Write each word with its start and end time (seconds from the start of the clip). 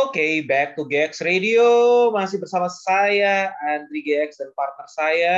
Oke, 0.00 0.40
back 0.48 0.80
to 0.80 0.88
GX 0.88 1.20
Radio. 1.20 1.68
Masih 2.08 2.40
bersama 2.40 2.72
saya, 2.72 3.52
Andri 3.60 4.00
GX, 4.00 4.40
dan 4.40 4.48
partner 4.56 4.88
saya. 4.88 5.36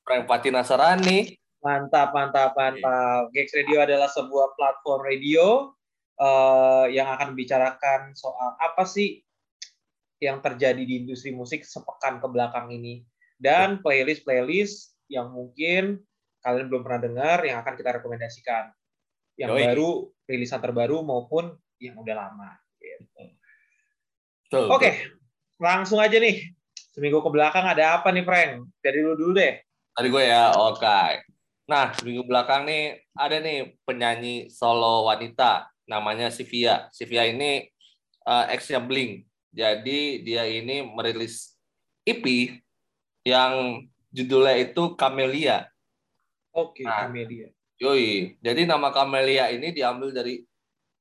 Frank 0.00 0.24
Pati 0.24 0.48
Nasarani. 0.48 1.36
Mantap, 1.60 2.16
mantap, 2.16 2.56
mantap. 2.56 3.28
GX 3.36 3.48
Radio 3.60 3.84
adalah 3.84 4.08
sebuah 4.08 4.56
platform 4.56 5.04
radio 5.04 5.76
uh, 6.16 6.88
yang 6.88 7.04
akan 7.12 7.36
membicarakan 7.36 8.16
soal 8.16 8.56
apa 8.56 8.88
sih 8.88 9.20
yang 10.24 10.40
terjadi 10.40 10.80
di 10.80 11.04
industri 11.04 11.28
musik 11.36 11.68
sepekan 11.68 12.16
ke 12.16 12.32
belakang 12.32 12.72
ini. 12.72 13.04
Dan 13.36 13.84
playlist-playlist 13.84 14.96
yang 15.12 15.36
mungkin 15.36 16.00
kalian 16.40 16.72
belum 16.72 16.80
pernah 16.80 17.00
dengar 17.04 17.38
yang 17.44 17.60
akan 17.60 17.76
kita 17.76 18.00
rekomendasikan. 18.00 18.72
Yang 19.36 19.52
Yoi. 19.52 19.60
baru, 19.68 19.90
rilisan 20.24 20.64
terbaru 20.64 21.04
maupun 21.04 21.52
yang 21.76 22.00
udah 22.00 22.16
lama. 22.16 22.56
Gitu. 22.80 23.37
Oke, 24.48 24.64
okay. 24.72 24.92
langsung 25.60 26.00
aja 26.00 26.16
nih. 26.16 26.48
Seminggu 26.96 27.20
ke 27.20 27.28
belakang 27.28 27.68
ada 27.68 28.00
apa 28.00 28.08
nih, 28.08 28.24
Frank? 28.24 28.64
Dari 28.80 29.04
lu 29.04 29.12
dulu 29.12 29.36
deh. 29.36 29.60
Dari 29.92 30.08
gue 30.08 30.24
ya, 30.24 30.56
oke. 30.56 30.80
Okay. 30.80 31.20
Nah, 31.68 31.92
seminggu 31.92 32.24
belakang 32.24 32.64
nih 32.64 32.96
ada 33.12 33.44
nih 33.44 33.76
penyanyi 33.84 34.48
solo 34.48 35.04
wanita 35.04 35.68
namanya 35.84 36.32
Sivia. 36.32 36.88
Sivia 36.96 37.28
ini 37.28 37.68
uh, 38.24 38.48
ex-nya 38.48 38.80
Blink. 38.80 39.28
Jadi 39.52 40.24
dia 40.24 40.48
ini 40.48 40.80
merilis 40.80 41.52
EP 42.08 42.56
yang 43.28 43.84
judulnya 44.08 44.56
itu 44.64 44.96
Camellia. 44.96 45.68
Oke, 46.56 46.80
okay, 46.80 46.84
nah, 46.88 47.04
Camellia. 47.04 47.52
Yoi. 47.76 48.40
Jadi 48.40 48.64
nama 48.64 48.88
Camellia 48.96 49.52
ini 49.52 49.76
diambil 49.76 50.08
dari 50.08 50.40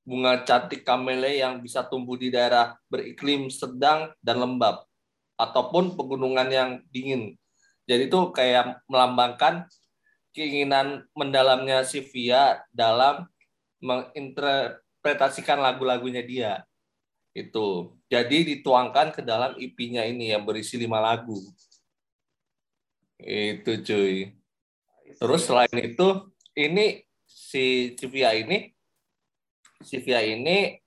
bunga 0.08 0.48
cantik 0.48 0.88
camellia 0.88 1.44
yang 1.44 1.60
bisa 1.60 1.84
tumbuh 1.84 2.16
di 2.16 2.32
daerah 2.32 2.80
beriklim 2.88 3.52
sedang 3.52 4.16
dan 4.24 4.40
lembab 4.40 4.88
ataupun 5.36 6.00
pegunungan 6.00 6.48
yang 6.48 6.70
dingin. 6.88 7.36
Jadi 7.84 8.08
itu 8.08 8.20
kayak 8.32 8.80
melambangkan 8.88 9.68
keinginan 10.32 11.04
mendalamnya 11.12 11.84
Sivia 11.84 12.64
dalam 12.72 13.28
menginterpretasikan 13.84 15.60
lagu-lagunya 15.60 16.24
dia. 16.24 16.64
Itu. 17.36 18.00
Jadi 18.08 18.56
dituangkan 18.56 19.12
ke 19.12 19.22
dalam 19.22 19.60
EP-nya 19.60 20.08
ini 20.08 20.32
yang 20.32 20.48
berisi 20.48 20.80
lima 20.80 21.04
lagu. 21.04 21.36
Itu 23.20 23.84
cuy. 23.84 24.32
Terus 25.20 25.42
selain 25.44 25.76
itu, 25.76 26.32
ini 26.56 27.04
si 27.28 27.98
Sivia 28.00 28.32
ini, 28.38 28.77
Sivia 29.82 30.26
ini 30.26 30.82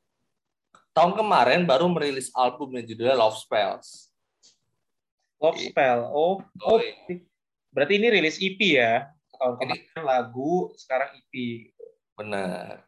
tahun 0.91 1.15
kemarin 1.15 1.63
baru 1.65 1.87
merilis 1.87 2.31
album 2.35 2.75
yang 2.75 2.85
judulnya 2.87 3.17
Love 3.17 3.39
Spells. 3.39 4.11
Love 5.41 5.57
Spell. 5.57 6.11
Oh, 6.13 6.43
oh, 6.67 6.79
berarti 7.73 7.97
ini 7.97 8.09
rilis 8.13 8.37
EP 8.43 8.61
ya? 8.61 9.09
tahun 9.41 9.57
kemarin 9.57 10.05
lagu, 10.05 10.69
sekarang 10.77 11.17
EP. 11.17 11.33
Benar. 12.13 12.85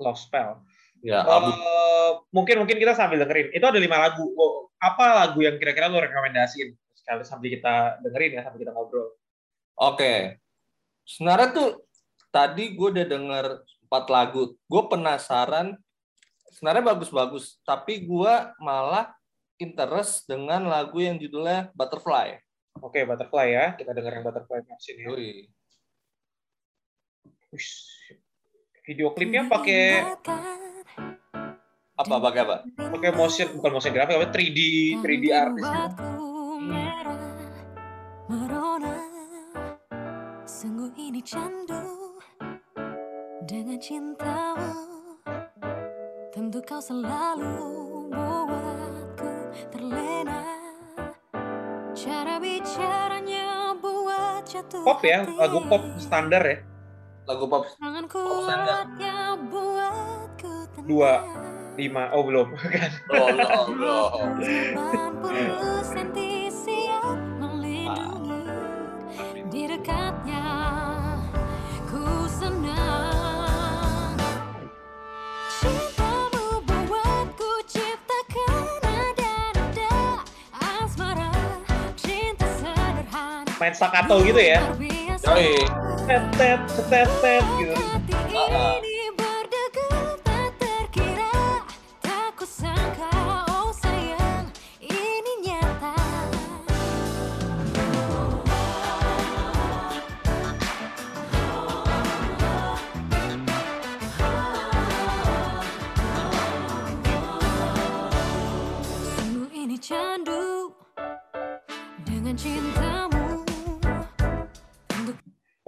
Love 0.00 0.16
Spell. 0.16 0.64
Ya, 1.04 1.20
uh, 1.26 2.22
mungkin 2.30 2.62
mungkin 2.62 2.78
kita 2.78 2.96
sambil 2.96 3.20
dengerin. 3.20 3.52
Itu 3.52 3.66
ada 3.68 3.76
lima 3.76 4.00
lagu. 4.00 4.24
Oh, 4.38 4.72
apa 4.80 5.26
lagu 5.26 5.44
yang 5.44 5.60
kira-kira 5.60 5.92
lo 5.92 6.00
rekomendasiin? 6.00 6.72
Sekali 6.96 7.26
sambil 7.26 7.50
kita 7.52 8.00
dengerin 8.00 8.38
ya, 8.38 8.42
sambil 8.46 8.60
kita 8.64 8.72
ngobrol. 8.72 9.12
Oke. 9.76 9.98
Okay. 9.98 10.18
Sebenarnya 11.02 11.48
tuh 11.50 11.70
tadi 12.30 12.72
gue 12.72 12.88
udah 12.94 13.06
denger 13.06 13.46
empat 13.92 14.08
lagu. 14.08 14.56
Gue 14.64 14.82
penasaran. 14.88 15.76
Sebenarnya 16.56 16.96
bagus-bagus. 16.96 17.60
Tapi 17.60 18.08
gue 18.08 18.34
malah 18.56 19.12
interest 19.60 20.24
dengan 20.24 20.64
lagu 20.64 20.96
yang 20.96 21.20
judulnya 21.20 21.68
Butterfly. 21.76 22.40
Oke, 22.80 22.96
okay, 22.96 23.02
Butterfly 23.04 23.46
ya. 23.52 23.66
Kita 23.76 23.92
dengerin 23.92 24.24
Butterfly 24.24 24.64
version 24.64 24.96
ya. 24.96 25.08
Ui. 25.12 25.44
Video 28.88 29.12
klipnya 29.12 29.44
pakai 29.44 30.08
apa 31.92 32.14
pakai 32.16 32.40
apa? 32.48 32.56
Pakai 32.96 33.10
motion 33.12 33.52
bukan 33.60 33.70
motion 33.76 33.92
grafik, 33.92 34.16
apa 34.16 34.32
3D 34.32 34.58
3D 35.04 35.24
artis. 35.36 35.68
Sungguh 40.48 40.90
ini 40.96 41.20
candu 41.20 42.01
dengan 43.42 43.78
cintamu 43.82 44.70
Tentu 46.32 46.64
kau 46.64 46.80
selalu 46.80 48.08
buatku 48.08 49.32
terlena. 49.68 50.40
Cara 51.92 52.40
bicaranya 52.40 53.76
buat 53.76 54.40
jatuh 54.48 54.80
Pop 54.80 55.04
ya, 55.04 55.28
lagu 55.36 55.60
pop 55.68 55.84
standar 56.00 56.40
ya. 56.40 56.64
Lagu 57.28 57.44
pop 57.44 57.68
pop 57.68 58.48
standar. 58.48 58.88
dua 60.88 61.20
lima. 61.76 62.08
Oh 62.16 62.24
belum. 62.24 62.56
Kan 62.56 62.92
belum 63.12 64.40
belum 65.20 66.31
main 83.62 83.74
staccato 83.78 84.18
gitu 84.26 84.42
ya. 84.42 84.58
Yoi. 85.30 85.54
Setet 86.02 86.62
setet 86.66 87.06
setet 87.22 87.44
gitu 87.62 87.78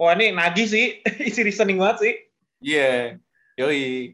Wah 0.05 0.13
ini 0.13 0.29
nagih 0.37 0.69
sih, 0.69 1.01
isi 1.29 1.41
listening 1.41 1.81
banget 1.81 1.97
sih. 2.05 2.13
Iya, 2.61 3.17
yeah. 3.57 3.65
yoi. 3.65 4.13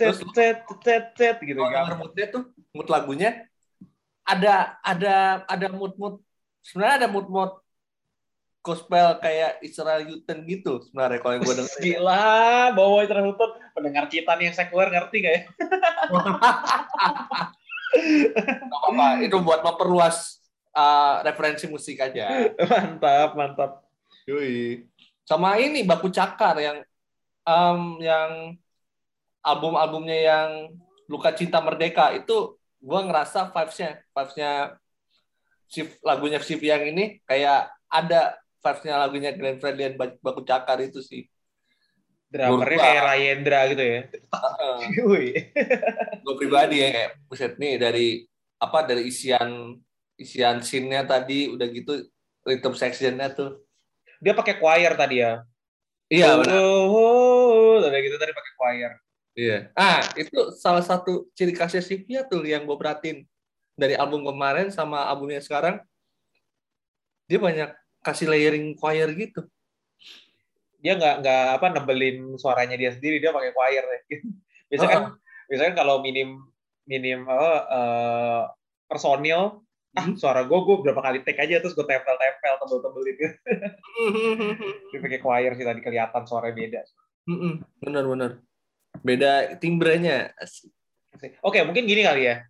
Terus 0.00 0.24
tet 0.32 0.64
tet 0.80 1.12
tet 1.12 1.36
gitu. 1.44 1.60
Kalau 1.60 2.00
moodnya 2.00 2.26
tuh, 2.32 2.48
mood 2.72 2.88
lagunya 2.88 3.44
ada 4.24 4.80
ada 4.80 5.44
ada 5.44 5.68
mood 5.68 5.92
mood 6.00 6.16
sebenarnya 6.64 7.04
ada 7.04 7.08
mood 7.08 7.28
mood 7.28 7.52
gospel 8.64 9.16
kayak 9.20 9.60
Israel 9.64 10.04
Newton 10.04 10.38
gitu 10.44 10.72
sebenarnya 10.84 11.18
kalau 11.24 11.32
yang 11.36 11.44
gue 11.44 11.56
dengar. 11.56 11.78
Gila, 11.80 12.28
bawa 12.76 12.96
Israel 13.04 13.24
Newton 13.28 13.50
pendengar 13.72 14.04
citan 14.12 14.38
yang 14.44 14.52
sekuler 14.56 14.88
ngerti 14.92 15.16
gak 15.24 15.32
ya? 15.32 15.42
Gak 18.68 18.68
apa-apa, 18.68 19.24
itu 19.24 19.36
buat 19.40 19.64
memperluas 19.64 20.44
uh, 20.76 21.24
referensi 21.24 21.64
musik 21.64 21.96
aja. 22.04 22.52
Mantap, 22.60 23.32
mantap. 23.32 23.70
Yui 24.28 24.84
sama 25.28 25.60
ini 25.60 25.84
baku 25.84 26.08
cakar 26.08 26.56
yang 26.56 26.78
um, 27.44 28.00
yang 28.00 28.56
album-albumnya 29.44 30.16
yang 30.16 30.50
luka 31.04 31.36
cinta 31.36 31.60
merdeka 31.60 32.16
itu 32.16 32.56
gue 32.80 33.00
ngerasa 33.04 33.52
vibesnya 33.52 34.00
vibesnya 34.16 34.80
si 35.68 35.84
lagunya 36.00 36.40
si 36.40 36.56
yang 36.56 36.80
ini 36.80 37.20
kayak 37.28 37.68
ada 37.92 38.40
vibesnya 38.64 38.96
lagunya 38.96 39.36
Glenn 39.36 39.60
Fredly 39.60 39.92
dan 39.92 39.94
baku 40.00 40.48
cakar 40.48 40.80
itu 40.80 41.04
sih. 41.04 41.28
Drummernya 42.28 42.80
kayak 42.80 43.02
Rayendra 43.08 43.60
gitu 43.72 43.84
ya? 43.84 44.00
Uh, 44.32 44.80
gue 46.24 46.34
pribadi 46.36 46.84
ya 46.84 46.88
kayak 46.92 47.10
buset 47.28 47.56
nih 47.56 47.80
dari 47.80 48.24
apa 48.60 48.84
dari 48.84 49.08
isian 49.08 49.76
isian 50.16 50.60
scene-nya 50.60 51.08
tadi 51.08 51.48
udah 51.48 51.68
gitu 51.72 52.04
rhythm 52.44 52.74
section-nya 52.76 53.32
tuh 53.32 53.67
dia 54.18 54.32
pakai 54.34 54.58
choir 54.58 54.92
tadi 54.98 55.22
ya. 55.22 55.42
Iya, 56.08 56.26
oh, 56.32 56.36
benar. 56.40 56.54
Oh, 56.56 57.78
oh, 57.84 57.88
gitu 57.88 58.16
tadi 58.16 58.32
pakai 58.32 58.52
choir. 58.56 58.90
Iya. 59.38 59.58
Ah, 59.78 60.02
itu 60.18 60.34
salah 60.58 60.82
satu 60.82 61.30
ciri 61.36 61.54
khasnya 61.54 61.84
Sivia 61.84 62.26
tuh 62.26 62.42
yang 62.42 62.66
gue 62.66 62.74
perhatiin 62.74 63.22
dari 63.78 63.94
album 63.94 64.26
kemarin 64.26 64.74
sama 64.74 65.06
albumnya 65.06 65.38
sekarang. 65.38 65.78
Dia 67.30 67.38
banyak 67.38 67.70
kasih 68.02 68.26
layering 68.26 68.74
choir 68.74 69.06
gitu. 69.14 69.46
Dia 70.82 70.98
nggak 70.98 71.14
nggak 71.22 71.44
apa 71.60 71.66
nebelin 71.76 72.34
suaranya 72.40 72.74
dia 72.74 72.90
sendiri, 72.90 73.22
dia 73.22 73.30
pakai 73.30 73.52
choir 73.54 73.84
ya. 73.84 73.98
Biasanya 74.68 74.90
kan, 74.90 75.04
biasanya 75.48 75.68
kan 75.72 75.76
kalau 75.86 75.96
minim 76.02 76.42
minim 76.88 77.24
uh, 77.28 77.62
uh, 77.68 78.42
personil 78.88 79.60
ah 79.98 80.04
Hmm. 80.06 80.14
suara 80.14 80.46
gue 80.46 80.58
gue 80.62 80.76
berapa 80.80 81.02
kali 81.02 81.26
take 81.26 81.42
aja 81.42 81.58
terus 81.58 81.74
gue 81.74 81.82
tempel 81.82 82.14
tempel 82.14 82.54
tebel 82.56 82.78
tebelin 82.80 83.16
gitu 83.16 83.28
Dia 84.88 84.98
pakai 85.02 85.18
choir 85.18 85.52
sih 85.52 85.66
tadi 85.66 85.80
kelihatan 85.82 86.22
suaranya 86.22 86.54
beda 86.54 86.80
Mm-mm, 87.28 87.54
Benar-benar. 87.82 88.40
Beda 89.04 89.52
timbrenya. 89.58 90.32
Oke 91.42 91.60
mungkin 91.60 91.84
gini 91.84 92.00
kali 92.00 92.24
ya 92.24 92.40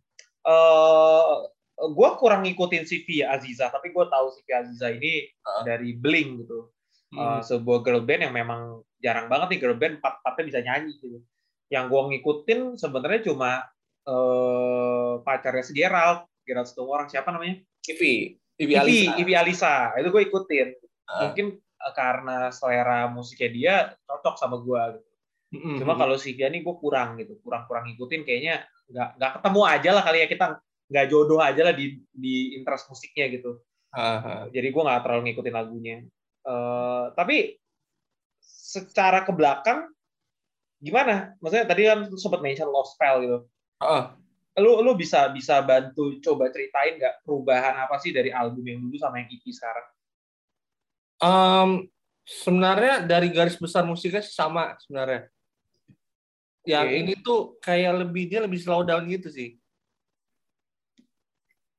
eh 0.44 1.32
gue 1.78 2.08
kurang 2.16 2.42
ngikutin 2.42 2.82
CV 2.82 3.22
Aziza 3.22 3.68
tapi 3.68 3.90
gue 3.90 4.04
tahu 4.04 4.26
CV 4.30 4.48
Aziza 4.52 4.88
ini 4.90 5.26
Ah. 5.42 5.64
dari 5.64 5.94
Bling 5.94 6.44
gitu. 6.44 6.68
Uh, 7.08 7.40
sebuah 7.40 7.80
girl 7.80 8.04
band 8.04 8.20
yang 8.20 8.36
memang 8.36 8.84
jarang 9.00 9.32
banget 9.32 9.56
nih 9.56 9.60
girl 9.62 9.74
band 9.74 9.96
empat 9.96 10.20
empatnya 10.20 10.44
bisa 10.44 10.60
nyanyi 10.60 10.92
gitu. 10.94 11.18
Yang 11.68 11.84
gue 11.88 12.02
ngikutin 12.12 12.60
sebenarnya 12.76 13.20
cuma 13.24 13.64
uh, 14.04 15.20
pacarnya 15.22 15.64
si 15.64 15.72
Gerald, 15.72 16.28
Gerald 16.48 16.68
satu 16.72 16.88
orang 16.88 17.12
siapa 17.12 17.28
namanya? 17.28 17.60
Ivi. 17.84 18.40
Ivi 18.56 18.74
Alisa. 18.74 19.12
Ivi 19.20 19.32
Alisa. 19.36 19.74
Itu 20.00 20.08
gue 20.08 20.22
ikutin. 20.24 20.68
Ah. 21.04 21.28
Mungkin 21.28 21.60
uh, 21.60 21.92
karena 21.92 22.48
selera 22.48 23.04
musiknya 23.12 23.50
dia 23.52 23.74
cocok 24.08 24.34
sama 24.40 24.56
gue. 24.64 24.82
Gitu. 24.96 25.08
Mm-mm. 25.48 25.76
Cuma 25.80 25.96
kalau 25.96 26.16
si 26.16 26.32
Via 26.36 26.48
nih 26.48 26.60
gue 26.60 26.76
kurang 26.76 27.16
gitu, 27.20 27.36
kurang-kurang 27.40 27.88
ngikutin 27.88 28.24
kayaknya 28.24 28.68
nggak 28.88 29.20
nggak 29.20 29.32
ketemu 29.40 29.60
aja 29.64 29.90
lah 29.96 30.02
kali 30.04 30.18
ya 30.24 30.28
kita 30.28 30.46
nggak 30.88 31.06
jodoh 31.12 31.40
aja 31.40 31.60
lah 31.60 31.74
di 31.76 32.00
di 32.08 32.56
interest 32.56 32.88
musiknya 32.88 33.28
gitu 33.32 33.60
ah. 33.92 34.48
jadi 34.48 34.72
gue 34.72 34.82
nggak 34.84 35.04
terlalu 35.04 35.22
ngikutin 35.28 35.52
lagunya 35.56 35.96
Eh, 36.48 37.04
tapi 37.12 37.60
secara 38.40 39.24
ke 39.24 39.32
belakang 39.36 39.84
gimana 40.80 41.34
maksudnya 41.42 41.66
tadi 41.68 41.82
kan 41.84 42.08
sempat 42.16 42.40
mention 42.40 42.70
Lost 42.70 42.96
Spell 42.96 43.20
gitu 43.26 43.38
Ah. 43.78 44.16
Lu 44.58 44.82
lu 44.82 44.94
bisa 44.98 45.30
bisa 45.30 45.62
bantu 45.62 46.18
coba 46.22 46.50
ceritain 46.50 46.98
nggak 46.98 47.22
perubahan 47.22 47.78
apa 47.78 47.96
sih 48.02 48.10
dari 48.10 48.34
album 48.34 48.62
yang 48.66 48.78
dulu 48.82 48.96
sama 48.98 49.22
yang 49.22 49.30
EP 49.30 49.44
sekarang 49.54 49.86
Um, 51.18 51.90
sebenarnya 52.22 53.02
dari 53.02 53.34
garis 53.34 53.58
besar 53.58 53.82
musiknya 53.82 54.22
sih 54.22 54.34
sama 54.34 54.78
sebenarnya. 54.86 55.26
Yang 56.62 56.88
ini 56.94 57.12
tuh 57.18 57.58
kayak 57.58 58.06
lebih 58.06 58.30
dia 58.30 58.40
lebih 58.44 58.60
slow 58.62 58.86
down 58.86 59.02
gitu 59.10 59.26
sih. 59.32 59.58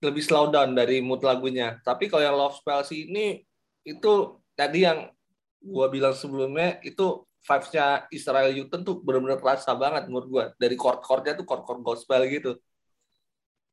Lebih 0.04 0.24
slow 0.24 0.52
down 0.52 0.76
dari 0.76 1.00
mood 1.00 1.24
lagunya. 1.24 1.80
Tapi 1.84 2.12
kalau 2.12 2.24
yang 2.24 2.36
Love 2.36 2.60
Spell 2.60 2.84
sih 2.84 3.08
ini 3.08 3.44
itu 3.88 4.40
tadi 4.56 4.84
yang 4.84 5.08
gua 5.60 5.88
bilang 5.88 6.16
sebelumnya 6.16 6.80
itu 6.84 7.24
vibes-nya 7.40 8.12
Israel 8.12 8.52
Newton 8.52 8.84
tuh 8.84 9.00
benar-benar 9.00 9.40
kerasa 9.40 9.72
banget 9.72 10.12
menurut 10.12 10.28
gua. 10.28 10.46
Dari 10.60 10.76
chord-chordnya 10.76 11.40
tuh 11.40 11.48
chord-chord 11.48 11.80
gospel 11.80 12.22
gitu. 12.28 12.60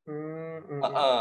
Hmm, 0.06 0.58
hmm, 0.66 0.80
Heeh. 0.82 1.20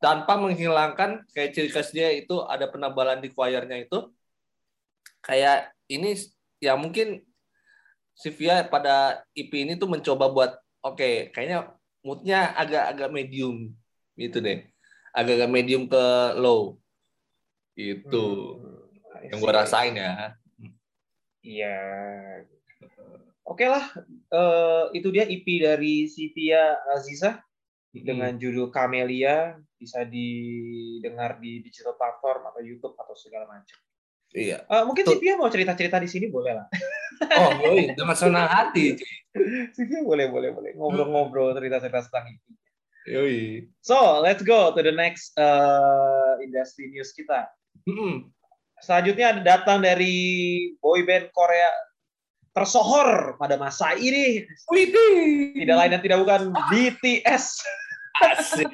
tanpa 0.00 0.40
menghilangkan 0.40 1.26
kayak 1.34 1.52
ciri 1.52 1.68
khas 1.68 1.92
dia 1.92 2.14
itu 2.14 2.40
ada 2.46 2.70
penebalan 2.70 3.20
di 3.20 3.28
choirnya 3.30 3.82
itu 3.82 4.08
kayak 5.20 5.74
ini 5.90 6.16
ya 6.62 6.78
mungkin 6.78 7.20
Sivia 8.16 8.68
pada 8.68 9.24
EP 9.32 9.52
ini 9.52 9.76
tuh 9.80 9.88
mencoba 9.88 10.28
buat 10.28 10.52
oke 10.84 11.32
kayaknya 11.32 11.72
moodnya 12.04 12.52
agak-agak 12.56 13.10
medium 13.12 13.72
gitu 14.16 14.40
deh 14.40 14.64
agak-agak 15.12 15.50
medium 15.50 15.88
ke 15.88 16.04
low 16.36 16.76
itu 17.76 18.24
hmm. 18.60 19.32
yang 19.32 19.38
gue 19.40 19.52
rasain 19.52 19.96
ya 19.96 20.40
Iya. 21.40 21.76
Oke 23.48 23.66
lah, 23.66 23.84
eh, 24.30 24.84
itu 24.94 25.08
dia 25.10 25.24
EP 25.26 25.46
dari 25.58 26.06
Sivia 26.06 26.76
Aziza 26.94 27.40
dengan 27.90 28.38
judul 28.38 28.70
Camelia 28.70 29.58
bisa 29.74 30.06
didengar 30.06 31.42
di 31.42 31.58
digital 31.64 31.98
platform 31.98 32.46
atau 32.46 32.60
YouTube 32.62 32.94
atau 32.94 33.14
segala 33.18 33.50
macam. 33.50 33.78
iya 34.30 34.62
Eh, 34.62 34.82
mungkin 34.86 35.02
Betul. 35.02 35.18
Sivia 35.18 35.34
mau 35.34 35.50
cerita-cerita 35.50 35.98
di 35.98 36.06
sini 36.06 36.30
boleh 36.30 36.54
lah. 36.54 36.66
oh 37.40 37.50
yoi 37.66 37.90
dengan 37.98 38.14
senang 38.14 38.46
hati 38.46 38.94
cuy. 38.94 39.10
Sivia 39.76 40.06
boleh 40.06 40.30
boleh 40.30 40.50
boleh 40.54 40.70
ngobrol-ngobrol 40.78 41.50
cerita-cerita 41.58 42.06
tentang 42.06 42.30
EP. 42.30 42.44
yoi 43.10 43.66
So 43.82 44.22
let's 44.22 44.46
go 44.46 44.70
to 44.70 44.80
the 44.86 44.94
next 44.94 45.34
uh, 45.34 46.38
industry 46.38 46.94
news 46.94 47.10
kita. 47.10 47.50
Mm-mm. 47.90 48.30
Selanjutnya 48.80 49.34
ada 49.34 49.42
datang 49.42 49.82
dari 49.82 50.14
boyband 50.78 51.34
Korea 51.34 51.68
tersohor 52.50 53.38
pada 53.38 53.54
masa 53.56 53.94
ini 53.94 54.46
Widih. 54.70 55.54
tidak 55.54 55.76
lain 55.76 55.90
dan 55.94 56.00
tidak 56.02 56.18
bukan 56.22 56.42
BTS. 56.70 57.62
asik 58.20 58.68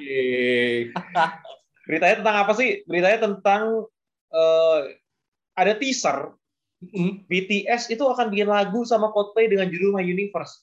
Beritanya 1.86 2.16
tentang 2.18 2.36
apa 2.42 2.52
sih? 2.56 2.82
Beritanya 2.88 3.18
tentang 3.30 3.86
eh, 4.34 4.80
ada 5.54 5.72
teaser 5.76 6.34
Mm. 6.76 7.24
BTS 7.24 7.88
itu 7.88 8.04
akan 8.04 8.28
bikin 8.28 8.52
lagu 8.52 8.84
sama 8.84 9.08
Coldplay 9.08 9.48
dengan 9.48 9.72
judul 9.72 9.96
My 9.96 10.04
Universe. 10.04 10.60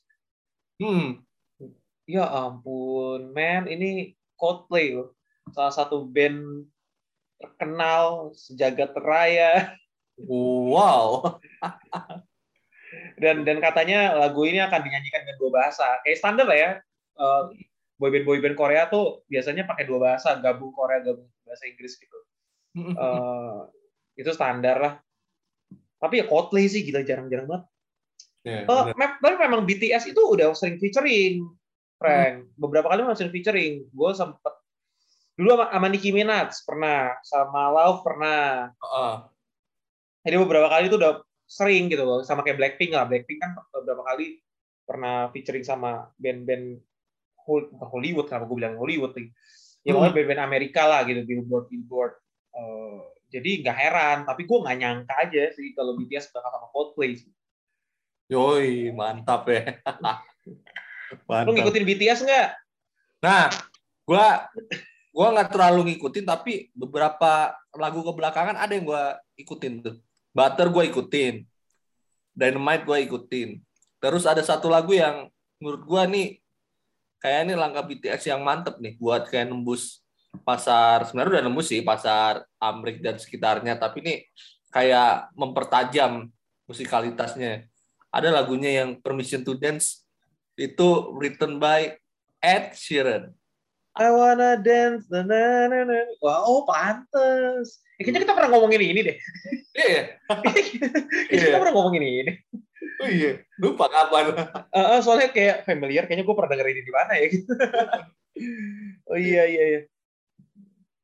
Hmm. 0.77 1.25
Ya 2.05 2.29
ampun, 2.29 3.33
man, 3.33 3.65
ini 3.65 4.13
Coldplay 4.37 4.93
loh. 4.93 5.17
Salah 5.57 5.73
satu 5.73 6.05
band 6.05 6.69
terkenal 7.41 8.31
sejagat 8.37 8.95
raya 9.03 9.75
wow 10.29 11.35
dan 13.19 13.43
dan 13.43 13.57
katanya 13.59 14.15
lagu 14.17 14.43
ini 14.47 14.59
akan 14.61 14.79
dinyanyikan 14.83 15.23
dengan 15.25 15.37
dua 15.39 15.51
bahasa. 15.63 15.99
Kayak 16.03 16.17
standar 16.19 16.45
lah 16.47 16.57
ya. 16.57 16.71
Eh, 17.13 17.41
boyband 18.01 18.25
boyband 18.25 18.55
Korea 18.57 18.89
tuh 18.89 19.21
biasanya 19.29 19.63
pakai 19.69 19.85
dua 19.85 19.99
bahasa, 20.01 20.35
gabung 20.41 20.73
Korea 20.73 20.99
gabung 21.03 21.29
bahasa 21.45 21.63
Inggris 21.69 21.95
gitu. 21.99 22.17
Eh, 22.77 23.59
itu 24.17 24.29
standar 24.33 24.77
lah. 24.81 24.93
Tapi 26.01 26.19
ya 26.19 26.25
Coldplay 26.27 26.67
sih 26.67 26.83
gila 26.83 27.05
jarang-jarang 27.05 27.47
banget. 27.47 27.65
Ya, 28.43 28.67
Eh, 28.67 28.67
bener. 28.67 28.95
mem- 28.99 29.19
tapi 29.23 29.35
memang 29.39 29.61
BTS 29.63 30.11
itu 30.11 30.19
udah 30.19 30.51
sering 30.51 30.75
featuring, 30.75 31.47
Frank. 31.95 32.51
Beberapa 32.59 32.91
kali 32.91 33.07
sering 33.15 33.31
featuring. 33.31 33.87
Gue 33.87 34.11
sempet 34.11 34.51
dulu 35.39 35.55
sama, 35.55 35.65
sama 35.71 35.87
Nicki 35.87 36.11
Minaj 36.11 36.51
pernah, 36.67 37.15
sama 37.23 37.71
Love 37.71 38.03
pernah. 38.03 38.69
Heeh. 38.75 39.15
Jadi 40.27 40.35
beberapa 40.43 40.67
kali 40.67 40.91
itu 40.91 40.99
udah 40.99 41.23
sering 41.53 41.85
gitu 41.85 42.01
loh, 42.01 42.25
sama 42.25 42.41
kayak 42.41 42.57
Blackpink 42.57 42.97
lah. 42.97 43.05
Blackpink 43.05 43.37
kan 43.37 43.53
beberapa 43.69 44.01
kali 44.01 44.41
pernah 44.83 45.29
featuring 45.29 45.61
sama 45.61 46.09
band-band 46.17 46.81
Hollywood, 47.85 48.25
kenapa 48.25 48.49
gue 48.49 48.57
bilang 48.57 48.75
Hollywood 48.75 49.13
nih. 49.13 49.29
Ya 49.83 49.93
Hmm. 49.93 50.01
pokoknya 50.01 50.13
band-band 50.17 50.41
Amerika 50.41 50.81
lah 50.87 51.05
gitu, 51.05 51.21
Billboard, 51.21 51.69
Billboard. 51.69 52.13
Eh, 52.53 52.99
jadi 53.29 53.49
nggak 53.61 53.77
heran, 53.77 54.17
tapi 54.25 54.41
gue 54.43 54.57
nggak 54.57 54.77
nyangka 54.79 55.13
aja 55.21 55.43
sih 55.53 55.73
kalau 55.73 55.93
BTS 55.93 56.33
bakal 56.33 56.49
sama 56.51 56.67
Coldplay. 56.73 57.21
sih. 57.21 57.29
Yoi, 58.31 58.89
mantap 58.89 59.45
ya. 59.45 59.77
Lu 61.13 61.19
mantap. 61.27 61.53
ngikutin 61.53 61.83
BTS 61.83 62.19
nggak? 62.23 62.47
Nah, 63.21 63.51
gua 64.03 64.47
gua 65.11 65.27
nggak 65.31 65.49
terlalu 65.53 65.93
ngikutin 65.93 66.25
tapi 66.25 66.71
beberapa 66.73 67.53
lagu 67.75 68.01
kebelakangan 68.01 68.57
ada 68.57 68.73
yang 68.73 68.87
gua 68.87 69.19
ikutin 69.35 69.83
tuh. 69.83 69.95
Butter 70.33 70.67
gua 70.73 70.83
ikutin. 70.83 71.45
Dynamite 72.33 72.83
gua 72.83 72.97
ikutin. 72.99 73.61
Terus 74.01 74.25
ada 74.25 74.41
satu 74.41 74.67
lagu 74.67 74.91
yang 74.91 75.29
menurut 75.61 75.85
gua 75.85 76.03
nih 76.09 76.41
kayak 77.23 77.47
ini 77.47 77.53
langkah 77.55 77.87
BTS 77.87 78.27
yang 78.27 78.43
mantep 78.43 78.81
nih 78.83 78.99
buat 78.99 79.31
kayak 79.31 79.47
nembus 79.47 80.03
pasar 80.43 81.07
sebenarnya 81.07 81.39
udah 81.39 81.43
nembus 81.45 81.71
sih 81.71 81.79
pasar 81.85 82.43
Amrik 82.59 82.99
dan 82.99 83.15
sekitarnya 83.15 83.79
tapi 83.79 84.03
ini 84.03 84.15
kayak 84.73 85.29
mempertajam 85.37 86.33
musikalitasnya. 86.65 87.69
Ada 88.09 88.33
lagunya 88.33 88.81
yang 88.83 88.97
Permission 88.97 89.45
to 89.45 89.53
Dance 89.53 90.01
itu 90.57 91.13
written 91.13 91.61
by 91.61 91.93
Ed 92.41 92.73
Sheeran. 92.73 93.33
I 93.93 94.09
wanna 94.09 94.57
dance. 94.57 95.05
Na, 95.13 95.21
na, 95.21 95.85
na. 95.85 96.01
Wah, 96.17 96.41
oh 96.49 96.65
pantes. 96.65 97.77
Eh, 97.93 98.01
kayaknya 98.01 98.25
kita 98.25 98.33
pernah 98.33 98.49
ngomongin 98.57 98.81
ini 98.81 98.99
deh. 99.05 99.17
Iya, 99.77 100.17
Kayaknya 100.25 100.63
kita 101.51 101.57
pernah 101.61 101.73
ngomongin 101.77 102.03
ini. 102.03 102.33
oh 103.03 103.09
iya, 103.09 103.31
lupa 103.61 103.85
kapan. 103.89 104.33
Eh, 104.73 104.99
soalnya 105.05 105.29
kayak 105.29 105.57
familiar, 105.69 106.09
kayaknya 106.09 106.25
gue 106.25 106.35
pernah 106.37 106.51
denger 106.57 106.67
ini 106.73 106.81
di 106.81 106.93
mana 106.93 107.11
ya 107.17 107.25
gitu. 107.29 107.51
oh 109.13 109.17
iya 109.19 109.43
iya 109.45 109.63
iya. 109.69 109.81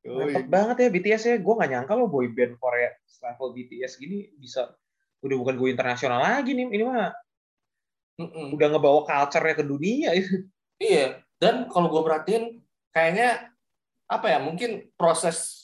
Mantep 0.09 0.45
banget 0.49 0.75
ya 0.81 0.87
BTS 0.89 1.23
ya. 1.29 1.35
Gue 1.37 1.53
gak 1.59 1.69
nyangka 1.69 1.93
loh 1.93 2.09
boyband 2.09 2.57
Korea 2.57 2.89
level 3.19 3.51
BTS 3.51 3.99
gini 3.99 4.31
bisa 4.39 4.71
udah 5.19 5.35
bukan 5.37 5.55
gue 5.59 5.69
internasional 5.69 6.23
lagi 6.23 6.55
nih. 6.57 6.71
Ini 6.73 6.83
mah 6.87 7.13
Mm-mm. 8.19 8.55
udah 8.55 8.67
ngebawa 8.73 9.05
culture-nya 9.05 9.55
ke 9.59 9.65
dunia. 9.67 10.09
ya. 10.17 10.23
Iya, 10.79 11.05
dan 11.37 11.67
kalau 11.67 11.91
gue 11.91 12.01
perhatiin 12.01 12.63
kayaknya 12.95 13.51
apa 14.07 14.25
ya? 14.31 14.39
Mungkin 14.39 14.89
proses 14.95 15.58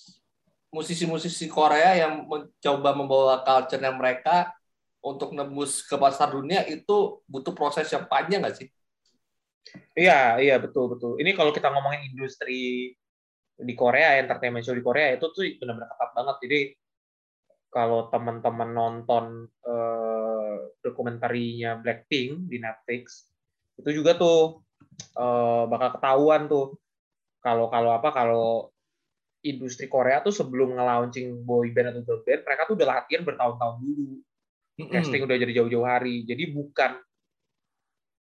musisi-musisi 0.75 1.47
Korea 1.47 1.95
yang 1.95 2.27
mencoba 2.27 2.91
membawa 2.91 3.39
culture-nya 3.47 3.95
mereka 3.95 4.51
untuk 4.99 5.31
nembus 5.31 5.87
ke 5.87 5.95
pasar 5.95 6.35
dunia 6.35 6.67
itu 6.67 7.23
butuh 7.31 7.55
proses 7.55 7.87
yang 7.87 8.03
panjang 8.11 8.43
nggak 8.43 8.57
sih? 8.59 8.67
Iya, 9.95 10.43
iya 10.43 10.55
betul 10.59 10.91
betul. 10.91 11.15
Ini 11.15 11.31
kalau 11.31 11.55
kita 11.55 11.71
ngomongin 11.71 12.11
industri 12.11 12.91
di 13.55 13.73
Korea, 13.73 14.19
entertainment 14.19 14.67
show 14.67 14.75
di 14.75 14.83
Korea 14.83 15.15
itu 15.15 15.31
tuh 15.31 15.47
benar-benar 15.55 15.87
ketat 15.95 16.11
banget. 16.11 16.35
Jadi 16.43 16.59
kalau 17.71 18.11
teman-teman 18.11 18.69
nonton 18.75 19.25
uh, 19.63 20.55
dokumentarinya 20.83 21.79
Blackpink 21.79 22.51
di 22.51 22.57
Netflix, 22.59 23.31
itu 23.79 24.03
juga 24.03 24.19
tuh 24.19 24.63
uh, 25.15 25.63
bakal 25.71 25.89
ketahuan 25.99 26.51
tuh 26.51 26.75
kalau 27.39 27.69
kalau 27.69 27.93
apa 27.93 28.09
kalau 28.09 28.74
industri 29.45 29.85
Korea 29.85 30.25
tuh 30.25 30.33
sebelum 30.33 30.73
nge-launching 30.73 31.45
boy 31.45 31.69
band 31.69 31.93
atau 31.93 32.01
girl 32.01 32.21
band, 32.25 32.41
mereka 32.41 32.61
tuh 32.65 32.75
udah 32.75 32.87
latihan 32.89 33.21
bertahun-tahun 33.21 33.75
dulu. 33.77 34.09
Casting 34.75 35.23
udah 35.23 35.37
jadi 35.39 35.53
jauh-jauh 35.61 35.87
hari. 35.87 36.25
Jadi 36.27 36.51
bukan 36.51 36.99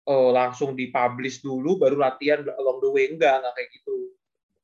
uh, 0.07 0.31
langsung 0.31 0.73
dipublish 0.73 1.43
dulu 1.43 1.75
baru 1.77 1.99
latihan 1.99 2.41
along 2.55 2.79
the 2.79 2.89
way 2.89 3.11
enggak 3.11 3.43
enggak 3.43 3.53
kayak 3.59 3.69
gitu 3.75 3.95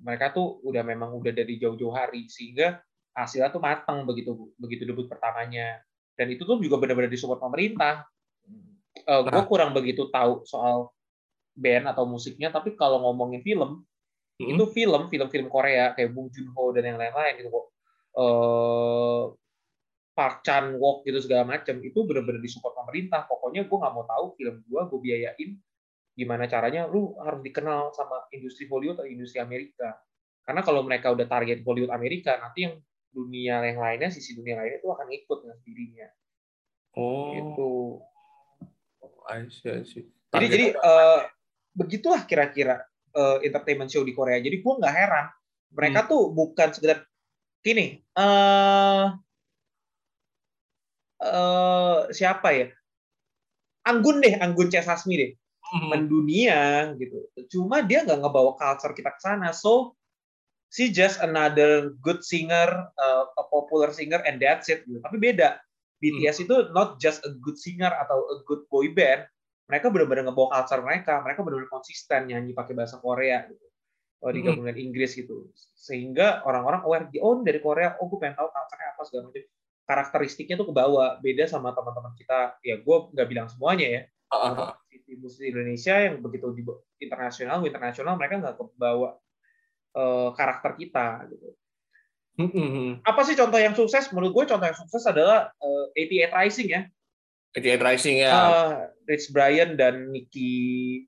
mereka 0.03 0.25
tuh 0.36 0.60
udah 0.63 0.83
memang 0.83 1.15
udah 1.15 1.31
dari 1.31 1.60
jauh-jauh 1.60 1.93
hari 1.93 2.27
sehingga 2.27 2.79
hasilnya 3.13 3.51
tuh 3.53 3.62
matang 3.62 4.07
begitu 4.07 4.51
begitu 4.57 4.88
debut 4.88 5.05
pertamanya 5.05 5.83
dan 6.17 6.31
itu 6.31 6.48
tuh 6.48 6.57
juga 6.60 6.79
benar-benar 6.79 7.12
disupport 7.12 7.39
pemerintah 7.39 8.07
uh, 9.05 9.22
gue 9.22 9.31
nah. 9.31 9.48
kurang 9.48 9.75
begitu 9.75 10.10
tahu 10.10 10.43
soal 10.48 10.89
band 11.53 11.86
atau 11.91 12.10
musiknya 12.10 12.50
tapi 12.50 12.74
kalau 12.74 13.03
ngomongin 13.05 13.45
film 13.45 13.86
mm-hmm. 14.39 14.53
itu 14.55 14.65
film 14.73 15.01
film-film 15.11 15.47
Korea 15.51 15.93
kayak 15.93 16.09
Bong 16.13 16.29
Joon 16.33 16.49
Ho 16.55 16.73
dan 16.73 16.83
yang 16.89 16.97
lain-lain 16.97 17.33
gitu 17.41 17.49
kok. 17.51 17.65
Uh, 18.13 19.33
Park 20.13 20.45
Chan 20.45 20.77
Wook 20.77 21.09
gitu 21.09 21.17
segala 21.25 21.57
macam 21.57 21.81
itu 21.81 21.99
benar-benar 22.05 22.37
disupport 22.37 22.85
pemerintah. 22.85 23.25
Pokoknya 23.25 23.65
gue 23.65 23.77
nggak 23.81 23.93
mau 23.93 24.05
tahu 24.05 24.25
film 24.37 24.61
gue 24.61 24.81
gue 24.85 24.99
biayain 25.01 25.51
gimana 26.13 26.45
caranya 26.45 26.85
lu 26.85 27.17
harus 27.17 27.41
dikenal 27.41 27.89
sama 27.97 28.29
industri 28.29 28.69
Hollywood 28.69 29.01
atau 29.01 29.09
industri 29.09 29.41
Amerika. 29.41 29.97
Karena 30.45 30.61
kalau 30.61 30.85
mereka 30.85 31.09
udah 31.09 31.25
target 31.25 31.65
Hollywood 31.65 31.89
Amerika 31.89 32.37
nanti 32.37 32.69
yang 32.69 32.77
dunia 33.09 33.65
yang 33.65 33.81
lainnya 33.81 34.13
sisi 34.13 34.37
dunia 34.37 34.61
lainnya 34.61 34.77
itu 34.77 34.89
akan 34.93 35.07
ikut 35.09 35.37
dengan 35.41 35.57
sendirinya. 35.61 36.07
Oh 36.93 37.33
itu 37.33 37.71
I 39.25 39.49
see, 39.49 39.69
I 39.73 39.81
see. 39.87 40.05
jadi 40.29 40.45
jadi 40.45 40.65
uh, 40.77 41.25
begitulah 41.73 42.21
kira-kira 42.29 42.85
uh, 43.15 43.38
entertainment 43.41 43.89
show 43.89 44.05
di 44.05 44.13
Korea 44.13 44.41
jadi 44.41 44.60
gue 44.60 44.74
nggak 44.79 44.96
heran 44.96 45.27
mereka 45.74 46.05
hmm. 46.05 46.10
tuh 46.10 46.24
bukan 46.34 46.70
sekedar 46.74 47.05
gini 47.63 48.03
uh, 48.20 49.15
uh, 51.24 52.12
siapa 52.12 52.48
ya? 52.51 52.67
Anggun 53.88 54.24
deh, 54.24 54.36
Anggun 54.39 54.72
C. 54.72 54.79
Sasmi 54.84 55.15
deh. 55.20 55.32
Hmm. 55.63 55.89
Mendunia 55.91 56.91
gitu. 57.00 57.24
Cuma 57.51 57.84
dia 57.84 58.03
nggak 58.03 58.20
ngebawa 58.20 58.55
culture 58.60 58.93
kita 58.96 59.12
ke 59.15 59.22
sana. 59.24 59.55
So 59.55 59.96
she 60.72 60.91
just 60.91 61.20
another 61.24 61.96
good 62.03 62.24
singer, 62.24 62.67
uh, 63.00 63.24
a 63.39 63.43
popular 63.48 63.91
singer 63.96 64.20
and 64.27 64.39
that's 64.39 64.67
it 64.67 64.84
gitu. 64.88 65.00
Tapi 65.03 65.17
beda. 65.20 65.60
BTS 66.03 66.43
hmm. 66.43 66.46
itu 66.48 66.55
not 66.75 67.00
just 67.00 67.24
a 67.24 67.32
good 67.39 67.55
singer 67.55 67.91
atau 67.91 68.20
a 68.27 68.38
good 68.43 68.67
boy 68.67 68.91
band. 68.91 69.24
Mereka 69.73 69.89
benar-benar 69.89 70.29
ngebawa 70.29 70.61
culture 70.61 70.85
mereka. 70.85 71.13
Mereka 71.25 71.39
benar-benar 71.41 71.71
konsisten 71.73 72.29
nyanyi 72.29 72.53
pakai 72.53 72.77
bahasa 72.77 73.01
Korea 73.01 73.49
gitu. 73.49 73.65
Oh, 74.23 74.31
digabung 74.31 74.69
dengan 74.69 74.77
Inggris 74.77 75.17
gitu. 75.17 75.49
Sehingga 75.73 76.45
orang-orang 76.45 76.85
aware, 76.85 77.05
oh 77.19 77.41
dari 77.41 77.57
Korea, 77.57 77.97
oh 77.97 78.07
gue 78.07 78.21
pengen 78.21 78.37
tahu 78.37 78.53
culture-nya 78.53 78.87
apa 78.93 79.01
segala 79.03 79.21
macam 79.27 79.43
karakteristiknya 79.83 80.55
tuh 80.55 80.71
kebawa 80.71 81.19
beda 81.19 81.43
sama 81.47 81.75
teman-teman 81.75 82.15
kita 82.15 82.55
ya 82.63 82.79
gue 82.79 82.97
nggak 83.11 83.27
bilang 83.27 83.47
semuanya 83.51 83.87
ya 83.87 84.01
uh-huh. 84.31 84.71
di 84.87 85.15
musik 85.19 85.43
Indonesia 85.51 85.95
yang 85.99 86.23
begitu 86.23 86.55
di 86.55 86.63
internasional 87.03 87.59
internasional 87.67 88.15
mereka 88.15 88.39
nggak 88.39 88.55
kebawa 88.55 89.19
uh, 89.99 90.29
karakter 90.31 90.79
kita 90.79 91.27
gitu 91.27 91.47
mm-hmm. 92.39 93.03
apa 93.03 93.21
sih 93.27 93.35
contoh 93.35 93.59
yang 93.59 93.75
sukses 93.75 94.07
menurut 94.15 94.31
gue 94.31 94.45
contoh 94.55 94.67
yang 94.71 94.79
sukses 94.79 95.03
adalah 95.03 95.51
uh, 95.59 95.85
88 95.99 96.31
Rising 96.31 96.69
ya 96.71 96.81
88 97.53 97.88
Rising 97.88 98.17
ya 98.22 98.31
uh, 98.33 98.69
Rich 99.05 99.29
Brian 99.29 99.77
dan 99.77 100.10
Nicky 100.10 101.05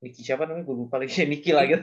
Nicky 0.00 0.24
siapa 0.24 0.48
namanya 0.48 0.66
gue 0.66 0.76
lupa 0.76 0.98
lagi 0.98 1.22
Nicky 1.30 1.50
lagi 1.54 1.78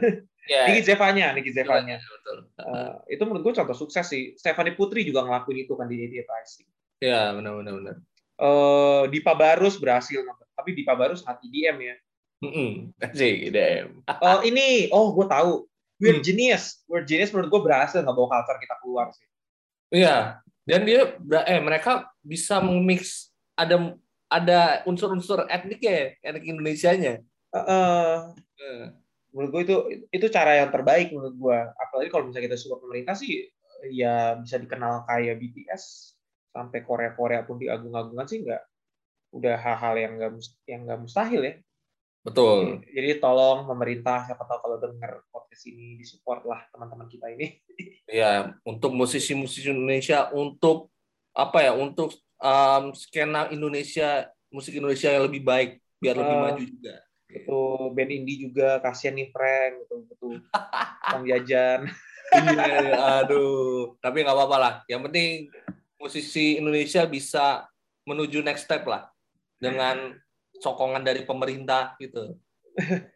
Yeah. 0.48 0.72
Niki 0.72 0.82
Zevanya, 0.88 1.36
Niki 1.36 1.51
Zevanya. 1.51 2.00
Betul, 2.00 2.48
betul. 2.48 2.72
Uh, 2.72 2.96
itu 3.12 3.20
menurut 3.27 3.44
gue 3.51 3.53
contoh 3.60 3.75
sukses 3.75 4.08
sih. 4.08 4.32
Stephanie 4.39 4.79
Putri 4.79 5.03
juga 5.03 5.27
ngelakuin 5.27 5.67
itu 5.67 5.75
kan 5.75 5.91
di 5.91 6.00
Idiot 6.00 6.24
Rising. 6.24 6.67
Iya, 7.03 7.36
benar 7.36 7.51
benar 7.60 7.74
benar. 7.75 7.96
Uh, 8.39 9.03
Dipa 9.12 9.36
Barus 9.36 9.75
berhasil, 9.75 10.24
tapi 10.56 10.72
Dipa 10.72 10.96
Barus 10.96 11.22
saat 11.27 11.44
IDM 11.44 11.77
ya. 11.84 11.96
Mm 12.48 12.51
-hmm. 12.53 12.72
sih 13.12 13.51
IDM. 13.51 14.08
uh, 14.08 14.39
ini, 14.48 14.88
oh 14.96 15.12
gue 15.12 15.27
tahu. 15.27 15.67
Weird 15.98 16.22
hmm. 16.22 16.27
Genius, 16.29 16.86
Weird 16.86 17.10
Genius 17.10 17.34
menurut 17.34 17.50
gue 17.50 17.62
berhasil 17.65 18.06
nggak 18.06 18.13
bawa 18.13 18.29
culture 18.29 18.62
kita 18.62 18.75
keluar 18.86 19.10
sih. 19.17 19.27
Iya, 19.89 20.46
dan 20.62 20.86
dia 20.86 21.17
eh 21.50 21.58
mereka 21.58 22.06
bisa 22.22 22.62
mix 22.62 23.26
ada 23.57 23.97
ada 24.29 24.59
unsur-unsur 24.85 25.49
etnik 25.49 25.81
ya, 25.81 26.13
etnik 26.21 26.45
Indonesia-nya. 26.45 27.25
Uh, 27.51 27.59
uh 27.59 28.15
menurut 29.37 29.49
gue 29.53 29.61
itu 29.69 29.75
itu 30.09 30.25
cara 30.33 30.65
yang 30.65 30.73
terbaik 30.73 31.13
menurut 31.13 31.35
gue 31.37 31.59
apalagi 31.77 32.09
kalau 32.09 32.25
misalnya 32.25 32.49
kita 32.49 32.57
support 32.57 32.81
pemerintah 32.81 33.13
sih 33.13 33.45
ya 33.93 34.33
bisa 34.41 34.57
dikenal 34.57 35.05
kayak 35.05 35.37
BTS 35.37 36.15
sampai 36.49 36.81
Korea 36.81 37.13
Korea 37.13 37.45
pun 37.45 37.61
diagung-agungkan 37.61 38.25
sih 38.25 38.41
nggak 38.41 38.63
udah 39.37 39.55
hal-hal 39.61 39.93
yang 39.93 40.13
nggak 40.17 40.31
yang 40.65 40.81
nggak 40.89 40.99
mustahil 41.05 41.41
ya. 41.45 41.55
Betul. 42.25 42.83
Jadi 42.83 43.21
tolong 43.21 43.69
pemerintah 43.69 44.25
siapa 44.25 44.43
tahu 44.43 44.59
kalau 44.59 44.77
dengar 44.81 45.21
podcast 45.31 45.63
ini 45.69 46.01
disupport 46.01 46.41
lah 46.49 46.61
teman-teman 46.73 47.07
kita 47.07 47.29
ini. 47.31 47.61
Ya 48.09 48.57
untuk 48.65 48.97
musisi-musisi 48.97 49.69
Indonesia 49.69 50.33
untuk 50.33 50.89
apa 51.37 51.61
ya 51.61 51.77
untuk 51.77 52.17
um, 52.41 52.94
skena 52.94 53.50
Indonesia 53.53 54.29
musik 54.53 54.77
Indonesia 54.77 55.12
yang 55.12 55.27
lebih 55.27 55.44
baik 55.44 55.72
biar 56.00 56.15
uh, 56.17 56.20
lebih 56.22 56.38
maju 56.38 56.63
juga. 56.65 56.96
itu 57.27 57.60
band 57.91 58.12
indie 58.15 58.39
juga 58.48 58.79
kasihan 58.79 59.20
nih 59.20 59.29
Frank 59.36 59.74
gitu. 59.84 59.96
Betul 60.08 60.34
Bang 61.12 61.25
Jajan. 61.27 61.82
Iya, 62.27 62.67
aduh. 63.24 64.00
Tapi 64.00 64.24
nggak 64.24 64.36
apa-apa 64.36 64.58
lah. 64.58 64.74
Yang 64.88 65.01
penting 65.12 65.29
musisi 66.00 66.56
Indonesia 66.56 67.03
bisa 67.03 67.67
menuju 68.08 68.39
next 68.39 68.63
step 68.63 68.88
lah. 68.88 69.12
Dengan 69.60 70.15
sokongan 70.63 71.03
dari 71.03 71.27
pemerintah 71.27 72.00
gitu. 72.00 72.39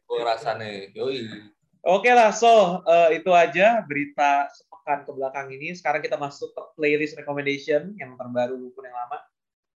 Gue 0.06 0.22
rasa 0.22 0.60
nih. 0.60 0.92
Yoi. 0.92 1.48
Oke 1.82 2.14
lah, 2.14 2.30
so 2.30 2.84
uh, 2.86 3.10
itu 3.10 3.34
aja 3.34 3.82
berita 3.90 4.46
sepekan 4.92 5.08
ke 5.08 5.12
belakang 5.16 5.48
ini. 5.56 5.72
Sekarang 5.72 6.04
kita 6.04 6.20
masuk 6.20 6.52
ke 6.52 6.62
playlist 6.76 7.16
recommendation 7.16 7.96
yang 7.96 8.20
terbaru 8.20 8.60
maupun 8.60 8.84
yang 8.84 8.98
lama. 9.00 9.18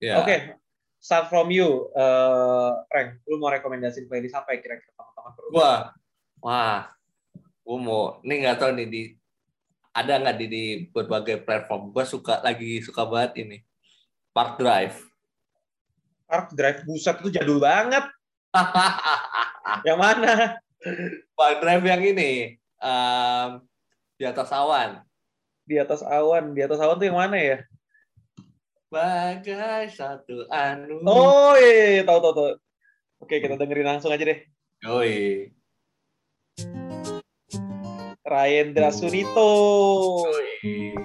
Yeah. 0.04 0.20
Oke, 0.20 0.60
start 1.00 1.32
from 1.32 1.48
you, 1.56 1.88
uh, 1.96 2.84
Frank. 2.92 3.24
Lu 3.32 3.40
mau 3.40 3.48
rekomendasi 3.48 4.12
playlist 4.12 4.36
apa 4.36 4.60
ya 4.60 4.60
kira-kira 4.60 4.92
teman-teman 4.92 5.32
perlu? 5.40 5.50
Wah, 5.56 5.80
wah, 6.44 6.92
gue 7.64 7.78
mau. 7.80 8.20
Ini 8.28 8.34
nggak 8.44 8.58
tahu 8.60 8.72
nih 8.76 8.88
di 8.92 9.04
ada 9.96 10.14
nggak 10.20 10.36
di, 10.36 10.48
di 10.52 10.64
berbagai 10.92 11.48
platform. 11.48 11.96
Gue 11.96 12.04
suka 12.04 12.44
lagi 12.44 12.84
suka 12.84 13.08
banget 13.08 13.40
ini. 13.40 13.58
Park 14.36 14.60
Drive. 14.60 15.00
Park 16.28 16.52
Drive 16.52 16.84
buset 16.84 17.24
itu 17.24 17.40
jadul 17.40 17.64
banget. 17.64 18.04
yang 19.88 19.96
mana? 19.96 20.60
Park 21.40 21.64
Drive 21.64 21.86
yang 21.88 22.04
ini 22.04 22.60
um, 22.84 23.64
di 24.20 24.28
atas 24.28 24.52
awan. 24.52 25.05
Di 25.66 25.82
atas 25.82 26.06
awan, 26.06 26.54
di 26.54 26.62
atas 26.62 26.78
awan 26.78 27.02
tuh 27.02 27.10
yang 27.10 27.18
mana 27.18 27.38
ya? 27.38 27.58
bagai 28.96 29.92
satu 29.92 30.48
anu. 30.48 31.04
Oh 31.04 31.52
iya, 31.60 32.00
iya, 32.00 32.04
tahu 32.08 32.20
tahu 32.24 32.34
tahu. 32.34 32.50
Oke, 33.20 33.44
kita 33.44 33.60
dengerin 33.60 33.88
langsung 33.98 34.16
aja 34.16 34.24
deh. 34.24 34.40
Oi. 34.88 35.52
Rayendra 38.24 38.96
Sunito. 38.96 39.52
Oi. 40.32 40.96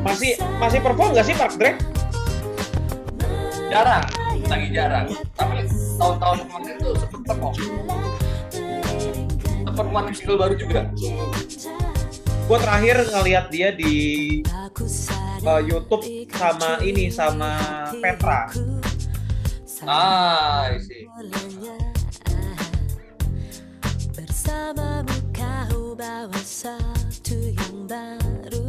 Masih 0.00 0.32
masih 0.58 0.80
perform 0.80 1.12
nggak 1.12 1.26
sih 1.26 1.36
Park 1.36 1.54
Dre? 1.58 1.99
Jarang 3.70 4.30
lagi 4.50 4.68
jarang. 4.74 5.06
Tapi 5.38 5.62
tahun-tahun 5.94 6.38
kemarin 6.50 6.74
tuh 6.82 6.94
sempet 6.98 7.20
perform. 7.22 7.54
Sempet 9.62 9.84
kemarin 9.86 10.12
single 10.12 10.38
baru 10.42 10.54
juga. 10.58 10.80
Gue 12.50 12.58
terakhir 12.58 12.96
ngeliat 13.14 13.46
dia 13.54 13.70
di 13.70 13.94
uh, 15.46 15.62
YouTube 15.62 16.02
sama 16.34 16.82
ini 16.82 17.06
sama 17.14 17.50
Petra. 18.02 18.50
Ah 19.86 20.68
isi 20.74 21.06
bersamamu 24.12 25.14
kau 25.30 25.94
bawa 25.94 26.42
baru. 27.86 28.66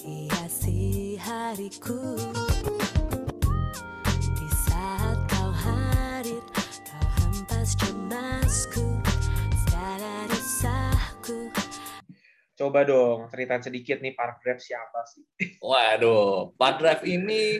Hiasi 0.00 1.14
hariku 1.20 2.18
Coba 12.52 12.84
dong 12.84 13.32
ceritain 13.32 13.64
sedikit 13.64 13.98
nih 14.04 14.12
Park 14.12 14.44
Drive 14.44 14.60
siapa 14.60 15.00
sih? 15.08 15.24
Waduh, 15.64 16.52
Part 16.60 16.78
Drive 16.78 17.02
ini 17.08 17.56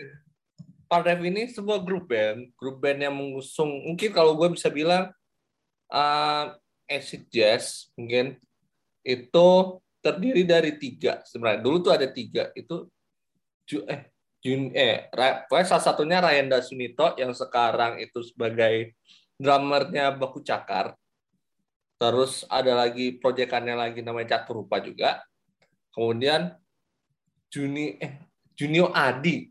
Part 0.85 1.09
Drive 1.09 1.25
ini 1.25 1.49
sebuah 1.49 1.81
grup 1.81 2.13
band, 2.13 2.53
grup 2.53 2.85
band 2.85 3.01
yang 3.01 3.17
mengusung 3.17 3.73
mungkin 3.89 4.13
kalau 4.13 4.37
gue 4.37 4.53
bisa 4.53 4.69
bilang 4.69 5.09
uh, 5.89 6.45
acid 6.85 7.25
jazz 7.33 7.89
mungkin 7.97 8.37
itu 9.01 9.49
terdiri 10.05 10.45
dari 10.45 10.77
tiga 10.77 11.25
sebenarnya 11.25 11.65
dulu 11.65 11.77
tuh 11.81 11.93
ada 11.97 12.07
tiga 12.13 12.53
itu 12.53 12.87
Ju, 13.65 13.89
eh 13.89 14.13
Jun 14.43 14.75
eh 14.75 15.09
pokoknya 15.49 15.67
salah 15.67 15.85
satunya 15.87 16.19
Rayanda 16.19 16.59
Sunito 16.61 17.15
yang 17.15 17.31
sekarang 17.31 18.03
itu 18.03 18.21
sebagai 18.27 18.95
drummernya 19.43 20.15
Baku 20.15 20.47
Cakar. 20.47 20.95
Terus 21.99 22.47
ada 22.47 22.79
lagi 22.87 23.19
proyekannya 23.19 23.75
lagi 23.75 24.01
namanya 24.07 24.39
Catur 24.39 24.63
Rupa 24.63 24.79
juga. 24.79 25.23
Kemudian 25.91 26.55
Juni 27.51 27.99
eh 27.99 28.23
Junio 28.55 28.95
Adi. 28.95 29.51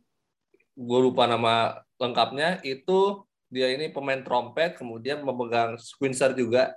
Gue 0.72 1.00
lupa 1.04 1.28
nama 1.28 1.84
lengkapnya. 2.00 2.64
Itu 2.64 3.28
dia 3.52 3.68
ini 3.76 3.92
pemain 3.92 4.24
trompet 4.24 4.80
kemudian 4.80 5.28
memegang 5.28 5.76
squincer 5.76 6.32
juga 6.32 6.72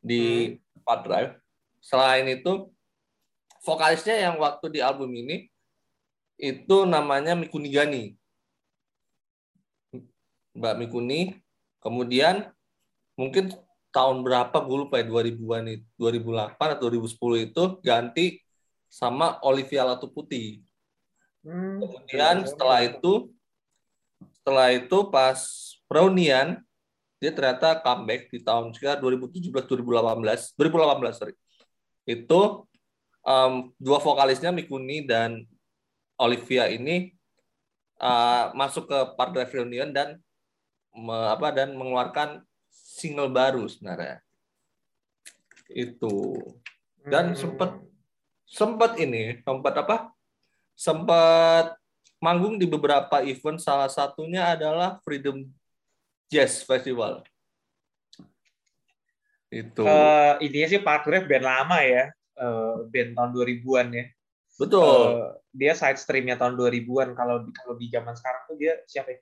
di 0.00 0.56
Part 0.80 1.04
Drive. 1.04 1.32
Selain 1.84 2.24
itu 2.24 2.72
vokalisnya 3.62 4.16
yang 4.16 4.40
waktu 4.40 4.72
di 4.72 4.80
album 4.80 5.12
ini 5.12 5.52
itu 6.40 6.76
namanya 6.88 7.36
Mikuni 7.36 7.68
Gani. 7.68 8.04
Mbak 10.56 10.74
Mikuni 10.80 11.36
kemudian 11.86 12.50
mungkin 13.14 13.54
tahun 13.94 14.26
berapa 14.26 14.52
gue 14.52 14.76
lupa 14.76 15.00
ya 15.00 15.06
2000-an 15.08 15.64
itu 15.70 15.86
2008 15.96 16.58
atau 16.58 16.90
2010 16.90 17.46
itu 17.48 17.62
ganti 17.80 18.26
sama 18.90 19.38
Olivia 19.46 19.86
Latu 19.86 20.10
Putih 20.10 20.66
Hmm, 21.46 21.78
Kemudian 21.78 22.42
setelah 22.42 22.82
itu 22.82 23.30
setelah 24.42 24.74
itu 24.74 24.98
pas 25.14 25.38
Brownian 25.86 26.58
dia 27.22 27.30
ternyata 27.30 27.78
comeback 27.78 28.26
di 28.34 28.42
tahun 28.42 28.74
sekitar 28.74 28.98
2017 28.98 29.54
2018 29.54 30.58
2018 30.58 31.14
sorry. 31.14 31.34
Itu 32.02 32.66
em, 33.22 33.70
dua 33.78 34.02
vokalisnya 34.02 34.50
Mikuni 34.50 35.06
dan 35.06 35.46
Olivia 36.18 36.66
ini 36.66 37.14
uh, 38.02 38.50
masuk 38.58 38.90
ke 38.90 38.98
Part 39.14 39.30
Drive 39.30 39.54
Reunion 39.54 39.94
dan 39.94 40.18
me- 40.96 41.28
apa 41.30 41.52
dan 41.52 41.76
mengeluarkan 41.76 42.40
single 42.72 43.28
baru 43.28 43.68
sebenarnya. 43.68 44.24
Itu 45.68 46.40
dan 47.06 47.32
Hmm. 47.32 47.38
sempet 47.38 47.70
sempat 48.46 48.92
ini 48.98 49.42
sempat 49.42 49.74
apa 49.76 49.96
sempat 50.72 51.74
manggung 52.18 52.56
di 52.56 52.66
beberapa 52.66 53.22
event 53.22 53.58
salah 53.58 53.90
satunya 53.90 54.54
adalah 54.54 54.98
Freedom 55.02 55.42
Jazz 56.30 56.62
Festival 56.62 57.22
itu 59.46 59.82
Eh, 59.86 60.32
intinya 60.42 60.66
sih 60.66 60.80
Drive 60.82 61.26
band 61.30 61.44
lama 61.46 61.78
ya, 61.82 62.10
Eh, 62.36 62.76
band 62.92 63.10
tahun 63.16 63.30
2000-an 63.32 63.88
ya. 63.94 64.04
Betul 64.56 65.20
Eh, 65.20 65.30
dia 65.56 65.72
side 65.72 65.96
streamnya 65.96 66.36
tahun 66.36 66.56
2000-an. 66.60 67.16
Kalau 67.16 67.40
di 67.44 67.50
kalau 67.56 67.74
di 67.80 67.88
zaman 67.88 68.12
sekarang 68.12 68.42
tuh 68.44 68.56
dia 68.60 68.76
siapa? 68.84 69.08
ya? 69.16 69.18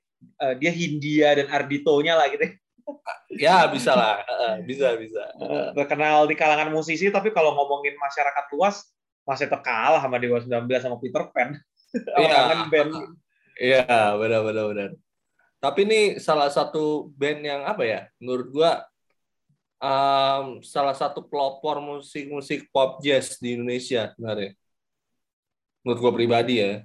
Eh, 0.50 0.54
dia 0.58 0.70
Hindia 0.74 1.28
dan 1.38 1.46
Ardito-nya 1.50 2.18
lah 2.18 2.26
gitu. 2.30 2.42
ya 3.44 3.64
bisa 3.70 3.94
lah 3.96 4.20
Eh, 4.26 4.66
bisa 4.66 4.98
bisa 4.98 5.22
Eh, 5.38 5.68
terkenal 5.78 6.26
di 6.26 6.34
kalangan 6.34 6.74
musisi, 6.74 7.06
tapi 7.08 7.30
kalau 7.30 7.54
ngomongin 7.54 7.94
masyarakat 7.96 8.44
luas 8.52 8.82
masih 9.24 9.48
terkalah 9.48 10.02
sama 10.02 10.20
Dewa 10.20 10.36
19 10.42 10.68
sama 10.82 10.96
Peter 10.98 11.22
Pan. 11.30 11.54
Iya. 11.94 12.34
kangen 12.34 12.60
band. 12.74 12.90
Iya, 13.54 14.18
benar 14.18 14.40
benar 14.42 14.64
benar. 14.66 14.90
Tapi 15.62 15.86
ini 15.86 16.00
salah 16.18 16.50
satu 16.50 17.06
band 17.14 17.38
yang 17.46 17.62
apa 17.62 17.86
ya? 17.86 18.00
Menurut 18.18 18.50
gua 18.50 18.82
em, 19.78 20.58
salah 20.66 20.90
satu 20.90 21.22
pelopor 21.22 21.78
musik-musik 21.78 22.66
pop 22.74 22.98
jazz 22.98 23.38
di 23.38 23.54
Indonesia 23.54 24.10
sebenarnya. 24.10 24.58
Menurut 25.84 26.00
gua 26.00 26.12
pribadi 26.16 26.58
ya. 26.58 26.82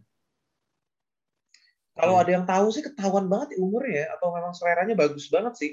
Kalau 1.96 2.16
Hmm. 2.16 2.24
ada 2.24 2.32
yang 2.32 2.46
tahu 2.48 2.68
sih 2.72 2.84
ketahuan 2.84 3.28
banget 3.28 3.56
ya 3.56 3.60
umurnya 3.60 3.96
ya, 3.96 4.06
atau 4.16 4.32
memang 4.32 4.54
seleranya 4.56 4.96
bagus 4.96 5.28
banget 5.28 5.54
sih. 5.56 5.72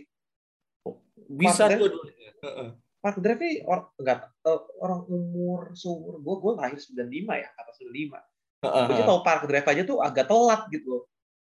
Bisa 1.26 1.66
Partner? 1.66 1.78
dua-duanya. 1.78 2.30
Heeh. 2.42 2.68
Park 3.02 3.22
Drive 3.22 3.38
ini 3.38 3.62
or, 3.62 3.94
enggak, 4.02 4.34
eh, 4.42 4.60
orang 4.82 5.06
umur 5.06 5.70
seumur 5.78 6.18
gue, 6.18 6.34
gue 6.42 6.52
lahir 6.58 6.78
95 6.82 7.38
ya, 7.38 7.48
kata 7.54 7.70
95. 7.78 8.18
Heeh. 8.66 8.84
Gue 8.90 8.94
aja 8.98 9.04
tahu 9.06 9.20
Park 9.22 9.42
Drive 9.46 9.68
aja 9.70 9.82
tuh 9.86 9.98
agak 10.02 10.26
telat 10.26 10.66
gitu 10.74 10.86
loh. 10.90 11.02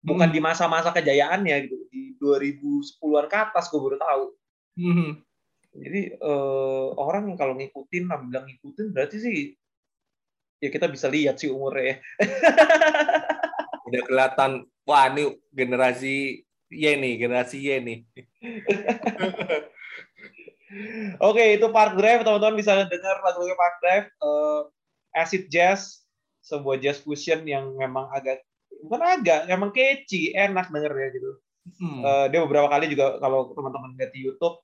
Bukan 0.03 0.27
Hmm. 0.27 0.35
di 0.35 0.39
masa-masa 0.43 0.91
kejayaannya 0.91 1.55
gitu. 1.67 1.75
Di 1.87 2.01
2010-an 2.19 3.31
ke 3.31 3.37
atas 3.39 3.71
gue 3.71 3.79
baru 3.79 3.95
tahu. 3.95 4.23
Mhm. 4.75 5.09
Jadi 5.75 6.01
eh, 6.19 6.87
orang 6.99 7.35
kalau 7.39 7.55
ngikutin, 7.55 8.03
bilang 8.27 8.43
ngikutin 8.47 8.91
berarti 8.91 9.17
sih 9.23 9.35
ya 10.59 10.69
kita 10.71 10.87
bisa 10.87 11.07
lihat 11.11 11.39
sih 11.39 11.51
umurnya 11.51 11.83
ya. 11.83 11.95
Udah 13.87 14.01
kelihatan 14.05 14.51
wah 14.85 15.05
ini 15.11 15.37
generasi 15.53 16.45
Y 16.71 16.85
nih, 16.97 17.13
generasi 17.21 17.57
Y 17.61 17.69
nih. 17.81 17.99
Oke, 21.21 21.55
itu 21.55 21.67
Park 21.71 21.95
Drive. 21.95 22.25
Teman-teman 22.25 22.57
bisa 22.59 22.83
dengar 22.89 23.15
lagu-lagu 23.23 23.55
Park 23.55 23.75
Drive. 23.79 24.07
Eh, 24.11 24.61
acid 25.15 25.47
Jazz, 25.47 26.03
sebuah 26.43 26.77
jazz 26.83 26.99
fusion 26.99 27.47
yang 27.47 27.73
memang 27.79 28.11
agak, 28.11 28.43
bukan 28.83 29.01
agak, 29.01 29.47
memang 29.47 29.71
catchy, 29.71 30.35
enak 30.35 30.67
dengernya 30.69 31.07
gitu. 31.15 31.31
Hmm. 31.79 32.01
Eh, 32.03 32.25
dia 32.29 32.39
beberapa 32.43 32.67
kali 32.69 32.91
juga, 32.91 33.17
kalau 33.23 33.55
teman-teman 33.55 33.95
lihat 33.97 34.11
di 34.11 34.27
YouTube, 34.27 34.59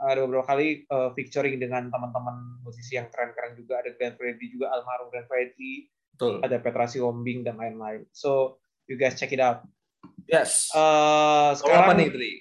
ada 0.00 0.24
beberapa 0.24 0.46
kali 0.46 0.84
eh, 0.84 1.10
featuring 1.14 1.60
dengan 1.60 1.92
teman-teman 1.92 2.62
musisi 2.64 2.96
yang 2.96 3.10
keren-keren 3.12 3.54
juga. 3.54 3.82
Ada 3.84 3.94
Glenn 3.98 4.16
Fredly 4.16 4.46
juga, 4.48 4.72
almarhum 4.72 5.12
Glenn 5.12 5.28
Fredly, 5.28 5.92
Betul. 6.16 6.40
ada 6.42 6.56
Petra 6.58 6.86
Sihombing, 6.88 7.44
dan 7.44 7.60
lain-lain. 7.60 8.06
So, 8.10 8.58
you 8.88 8.96
guys 8.96 9.14
check 9.14 9.30
it 9.30 9.42
out. 9.42 9.62
Yes. 10.26 10.72
Eh, 10.72 11.50
Kalau 11.58 11.76
apa 11.76 11.94
sekarang 11.94 11.98
nih, 11.98 12.08
Tri? 12.10 12.32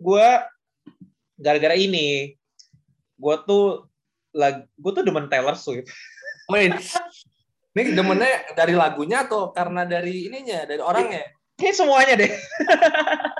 gue 0.00 0.28
gara-gara 1.36 1.76
ini 1.76 2.36
gue 3.20 3.36
tuh 3.44 3.84
lag 4.32 4.64
gue 4.80 4.92
tuh 4.96 5.04
demen 5.04 5.28
Taylor 5.28 5.52
Swift 5.52 5.92
Wait. 6.52 6.72
Ini 7.76 7.94
demennya 7.94 8.56
dari 8.56 8.74
lagunya 8.74 9.22
atau 9.28 9.52
karena 9.54 9.84
dari 9.86 10.26
ininya, 10.26 10.64
dari 10.66 10.80
orangnya? 10.82 11.22
kayak 11.60 11.76
semuanya 11.76 12.14
deh 12.16 12.32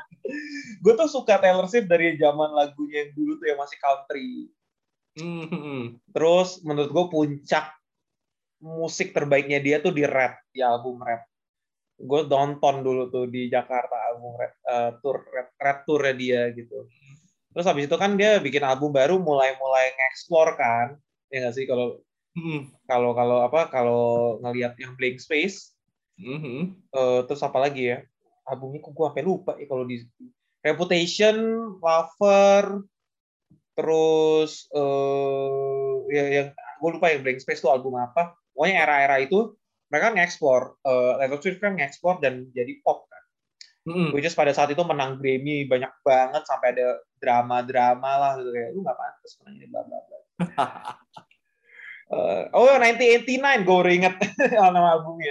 gue 0.81 0.93
tuh 0.97 1.09
suka 1.09 1.37
Taylor 1.37 1.69
Swift 1.69 1.87
dari 1.87 2.17
zaman 2.17 2.51
lagunya 2.51 3.05
yang 3.05 3.13
dulu 3.13 3.33
tuh 3.37 3.47
yang 3.47 3.61
masih 3.61 3.79
country 3.79 4.31
Hmm. 5.11 5.99
terus 6.15 6.63
menurut 6.63 6.91
gue 6.95 7.05
puncak 7.11 7.75
musik 8.63 9.11
terbaiknya 9.11 9.59
dia 9.59 9.77
tuh 9.83 9.91
di 9.91 10.07
rap 10.07 10.39
di 10.55 10.63
album 10.63 11.03
rap 11.03 11.27
gue 11.99 12.21
nonton 12.25 12.81
dulu 12.81 13.11
tuh 13.11 13.27
di 13.27 13.51
Jakarta 13.51 14.15
album 14.15 14.39
rap 14.39 14.55
eh, 14.65 14.91
tour 15.03 15.21
rap, 15.29 15.49
rap 15.59 15.79
tournya 15.85 16.15
dia 16.15 16.43
gitu 16.55 16.87
terus 17.51 17.67
habis 17.67 17.91
itu 17.91 17.97
kan 17.99 18.15
dia 18.15 18.39
bikin 18.39 18.63
album 18.63 18.95
baru 18.95 19.19
mulai-mulai 19.19 19.93
nge-explore 19.99 20.55
kan 20.55 20.95
ya 21.29 21.45
nggak 21.45 21.55
sih 21.59 21.67
kalau 21.67 21.99
Hmm. 22.31 22.71
kalau 22.87 23.11
kalau 23.11 23.43
apa 23.43 23.67
kalau 23.75 24.39
ngelihat 24.47 24.79
yang 24.79 24.95
blank 24.95 25.19
space 25.19 25.75
Mhm. 26.15 26.79
eh, 26.95 27.21
terus 27.27 27.43
apa 27.43 27.59
lagi 27.59 27.91
ya 27.91 28.07
albumnya 28.47 28.79
kok 28.79 28.95
gue 28.95 29.05
sampai 29.11 29.27
lupa 29.27 29.59
ya 29.59 29.67
kalau 29.67 29.83
di 29.83 30.07
Reputation 30.61 31.37
Lover 31.81 32.85
terus 33.75 34.69
eh 34.71 35.91
ya 36.13 36.25
yang 36.29 36.49
gue 36.53 36.91
lupa 36.91 37.09
yang 37.09 37.23
blank 37.25 37.41
space 37.41 37.63
itu 37.65 37.71
album 37.71 37.97
apa 37.97 38.37
pokoknya 38.53 38.77
era-era 38.85 39.17
itu 39.23 39.57
mereka 39.89 40.13
ngekspor 40.13 40.77
eh 40.85 41.13
Taylor 41.23 41.41
Swift 41.41 41.61
kan 41.63 41.73
ngekspor 41.79 42.21
dan 42.21 42.49
jadi 42.53 42.79
pop 42.85 43.07
kan 43.09 43.19
Hmm. 43.81 44.13
which 44.13 44.29
is 44.29 44.37
pada 44.37 44.53
saat 44.53 44.69
itu 44.69 44.85
menang 44.85 45.17
Grammy 45.17 45.65
banyak 45.65 45.89
banget 46.05 46.45
sampai 46.45 46.77
ada 46.77 47.01
drama-drama 47.17 48.13
lah 48.21 48.33
gitu 48.37 48.53
kayak 48.53 48.77
lu 48.77 48.85
nggak 48.85 48.93
pantas 48.93 49.33
menang 49.41 49.55
ini 49.57 49.67
bla 49.73 49.81
bla 49.89 49.99
bla 50.05 50.19
Eh, 52.11 52.43
oh 52.59 52.75
1989 52.75 53.63
gue 53.63 53.71
baru 53.71 53.91
inget 53.95 54.15
nama 54.75 54.99
albumnya 54.99 55.31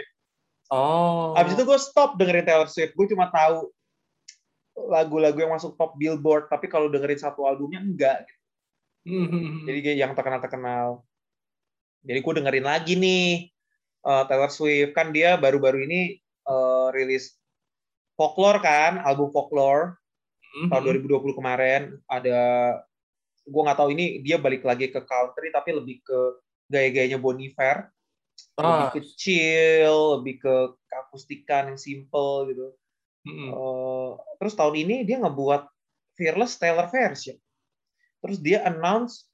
Oh. 0.70 1.34
Habis 1.34 1.58
itu 1.58 1.66
gue 1.66 1.80
stop 1.82 2.14
dengerin 2.22 2.46
Taylor 2.46 2.70
Swift. 2.70 2.94
Gue 2.94 3.10
cuma 3.10 3.34
tahu 3.34 3.74
lagu-lagu 4.88 5.36
yang 5.36 5.52
masuk 5.52 5.76
top 5.76 6.00
Billboard, 6.00 6.48
tapi 6.48 6.72
kalau 6.72 6.88
dengerin 6.88 7.20
satu 7.20 7.44
albumnya 7.44 7.84
enggak. 7.84 8.24
Mhm. 9.04 9.68
Jadi 9.68 9.80
kayak 9.84 9.98
yang 10.00 10.12
terkenal-terkenal. 10.16 11.04
Jadi 12.06 12.20
gue 12.24 12.34
dengerin 12.40 12.66
lagi 12.68 12.94
nih 12.96 13.28
eh, 14.00 14.24
Taylor 14.32 14.48
Swift 14.48 14.96
kan 14.96 15.12
dia 15.12 15.36
baru-baru 15.36 15.84
ini 15.84 16.16
eh, 16.24 16.88
rilis 16.96 17.36
Folklore 18.16 18.64
kan, 18.64 19.04
album 19.04 19.32
Folklore 19.32 20.00
Mhm. 20.50 20.74
tahun 20.74 20.82
2020 20.82 21.38
kemarin 21.38 21.82
ada 22.10 22.40
gue 23.46 23.62
nggak 23.62 23.78
tahu 23.78 23.94
ini 23.94 24.18
dia 24.26 24.42
balik 24.42 24.66
lagi 24.66 24.90
ke 24.90 24.98
country 25.06 25.54
tapi 25.54 25.78
lebih 25.78 26.02
ke 26.02 26.20
gaya-gayanya 26.74 27.22
Bon 27.22 27.38
Iver 27.38 27.86
lebih 28.58 28.88
Ah, 28.90 28.94
kecil 28.94 29.94
lebih 30.20 30.42
ke 30.42 30.56
akustikan 30.90 31.70
yang 31.70 31.78
simple 31.78 32.50
gitu 32.50 32.74
mhm. 33.26 33.50
Eh, 33.52 34.12
terus 34.40 34.54
tahun 34.56 34.76
ini 34.78 34.96
dia 35.04 35.20
ngebuat 35.20 35.68
Fearless 36.16 36.60
Taylor 36.60 36.88
version 36.88 37.36
terus 38.20 38.38
dia 38.40 38.64
announce 38.68 39.28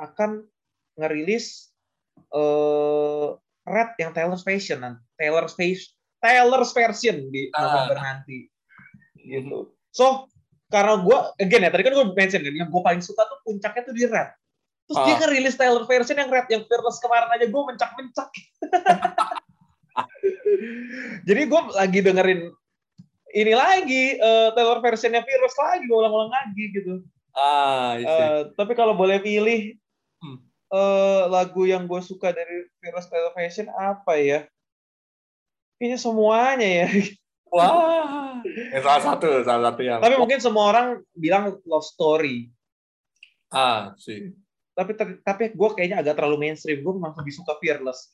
akan 0.00 0.44
ngerilis 0.96 1.68
eh 2.32 3.28
Red 3.60 3.90
yang 4.00 4.10
Taylor's 4.16 4.42
version 4.42 4.80
Taylor's 5.20 5.52
version 5.54 5.92
Taylor's 6.20 6.72
version 6.76 7.16
di 7.32 7.48
Ah. 7.56 7.64
November 7.64 7.96
nanti. 7.96 8.44
Gitu. 9.16 9.72
So 9.90 10.28
karena 10.70 11.00
gue 11.02 11.18
again 11.40 11.64
ya 11.66 11.72
tadi 11.72 11.82
kan 11.82 11.96
gue 11.96 12.06
mention 12.12 12.44
kan 12.44 12.54
yang 12.54 12.68
gue 12.70 12.82
paling 12.84 13.00
suka 13.02 13.24
tuh 13.26 13.40
puncaknya 13.42 13.82
tuh 13.88 13.94
di 13.96 14.04
Red. 14.04 14.28
Terus 14.86 14.98
dia 15.08 15.14
Ah. 15.16 15.20
kan 15.24 15.28
rilis 15.32 15.56
Taylor 15.56 15.84
version 15.88 16.20
yang 16.20 16.28
Red 16.28 16.46
yang 16.52 16.62
Fearless 16.68 17.00
kemarin 17.00 17.32
aja 17.32 17.46
gue 17.48 17.62
mencak-mencak. 17.72 18.28
Jadi 21.28 21.42
gue 21.48 21.60
lagi 21.74 21.98
dengerin 22.04 22.40
ini 23.32 23.52
lagi 23.52 24.14
eh, 24.14 24.48
Taylor 24.50 24.78
versionnya 24.78 25.20
Fearless 25.20 25.54
lagi 25.54 25.84
gue 25.84 25.94
ulang-ulang 25.94 26.28
lagi 26.28 26.64
gitu 26.70 27.00
Ah. 27.30 27.94
Eh, 27.94 28.50
tapi 28.52 28.74
kalau 28.74 28.92
boleh 28.92 29.16
pilih 29.18 29.74
Hmm. 30.18 30.36
eh, 30.68 31.20
lagu 31.26 31.62
yang 31.62 31.84
gue 31.84 31.98
suka 32.00 32.28
dari 32.28 32.66
Fearless 32.76 33.06
Taylor 33.06 33.30
version 33.30 33.66
apa 33.70 34.14
ya 34.14 34.38
kayaknya 35.76 35.96
semuanya 35.96 36.68
ya 36.68 36.86
Wah, 37.50 38.38
yang 38.46 38.80
salah 38.80 39.02
satu, 39.04 39.26
salah 39.42 39.62
satu 39.68 39.80
yang. 39.80 39.98
tapi 39.98 40.14
mungkin 40.14 40.38
semua 40.38 40.68
orang 40.68 40.86
bilang 41.12 41.56
Love 41.64 41.84
Story 41.84 42.48
ah, 43.48 43.90
sih. 43.96 44.28
tapi 44.70 44.92
ter- 44.92 45.18
tapi 45.20 45.50
gue 45.50 45.68
kayaknya 45.72 45.98
agak 45.98 46.14
terlalu 46.14 46.36
mainstream 46.44 46.78
gue 46.78 46.92
memang 46.92 47.10
lebih 47.14 47.32
suka 47.32 47.56
Fearless 47.56 48.12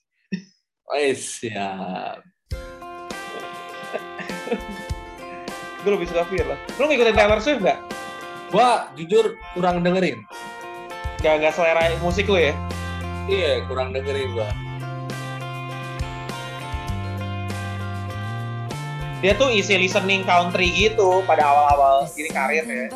Eh, 0.89 1.13
siap. 1.13 2.23
gue 5.87 5.95
lebih 5.95 6.11
suka 6.11 6.27
Fearless 6.27 6.59
lu 6.83 6.91
ngikutin 6.91 7.15
Taylor 7.15 7.39
Swift 7.39 7.63
gak? 7.63 7.79
Gua 8.51 8.91
jujur 8.99 9.39
kurang 9.55 9.87
dengerin. 9.87 10.27
gak 11.23 11.39
gak 11.39 11.55
selera 11.55 11.87
musik 12.03 12.27
lu 12.27 12.43
ya 12.43 12.51
Iya, 13.31 13.63
kurang 13.71 13.95
dengerin 13.95 14.35
gua. 14.35 14.51
dia 19.23 19.33
tuh 19.33 19.49
isi 19.49 19.79
listening 19.81 20.27
country 20.29 20.69
gitu 20.71 21.25
pada 21.25 21.43
awal-awal 21.47 22.05
ini 22.15 22.31
karir 22.31 22.67
ya 22.67 22.87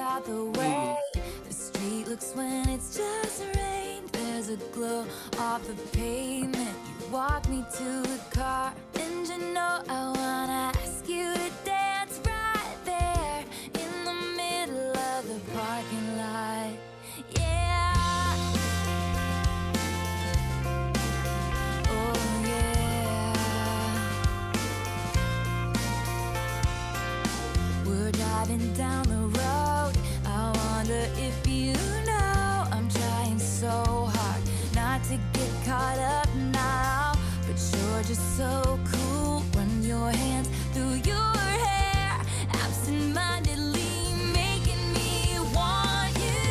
so 38.40 38.81
cool. 38.88 39.44
Run 39.53 39.68
your 39.85 40.09
hands 40.09 40.48
through 40.72 40.96
your 41.05 41.33
hair, 41.61 42.16
absent 42.64 43.12
mindedly 43.12 44.16
making 44.33 44.81
me 44.96 45.37
want 45.53 46.09
you. 46.16 46.48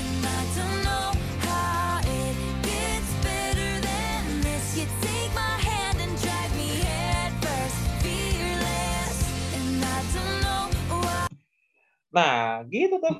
And 0.00 0.24
I 0.24 0.40
don't 0.56 0.80
know 0.88 1.08
how 1.44 2.00
it 2.00 2.34
gets 2.64 3.10
better 3.20 3.70
than 3.84 4.40
this. 4.40 4.64
You 4.72 4.86
take 5.04 5.30
my 5.36 5.56
hand 5.68 6.00
and 6.00 6.16
drive 6.16 6.52
me 6.56 6.80
head 6.88 7.36
first, 7.44 7.78
fearless. 8.00 9.16
And 9.52 9.84
I 9.84 9.98
don't 10.16 10.36
know 10.40 10.64
why. 11.04 11.28
nah 12.08 12.64
gitu 12.72 12.96
tuh 13.04 13.14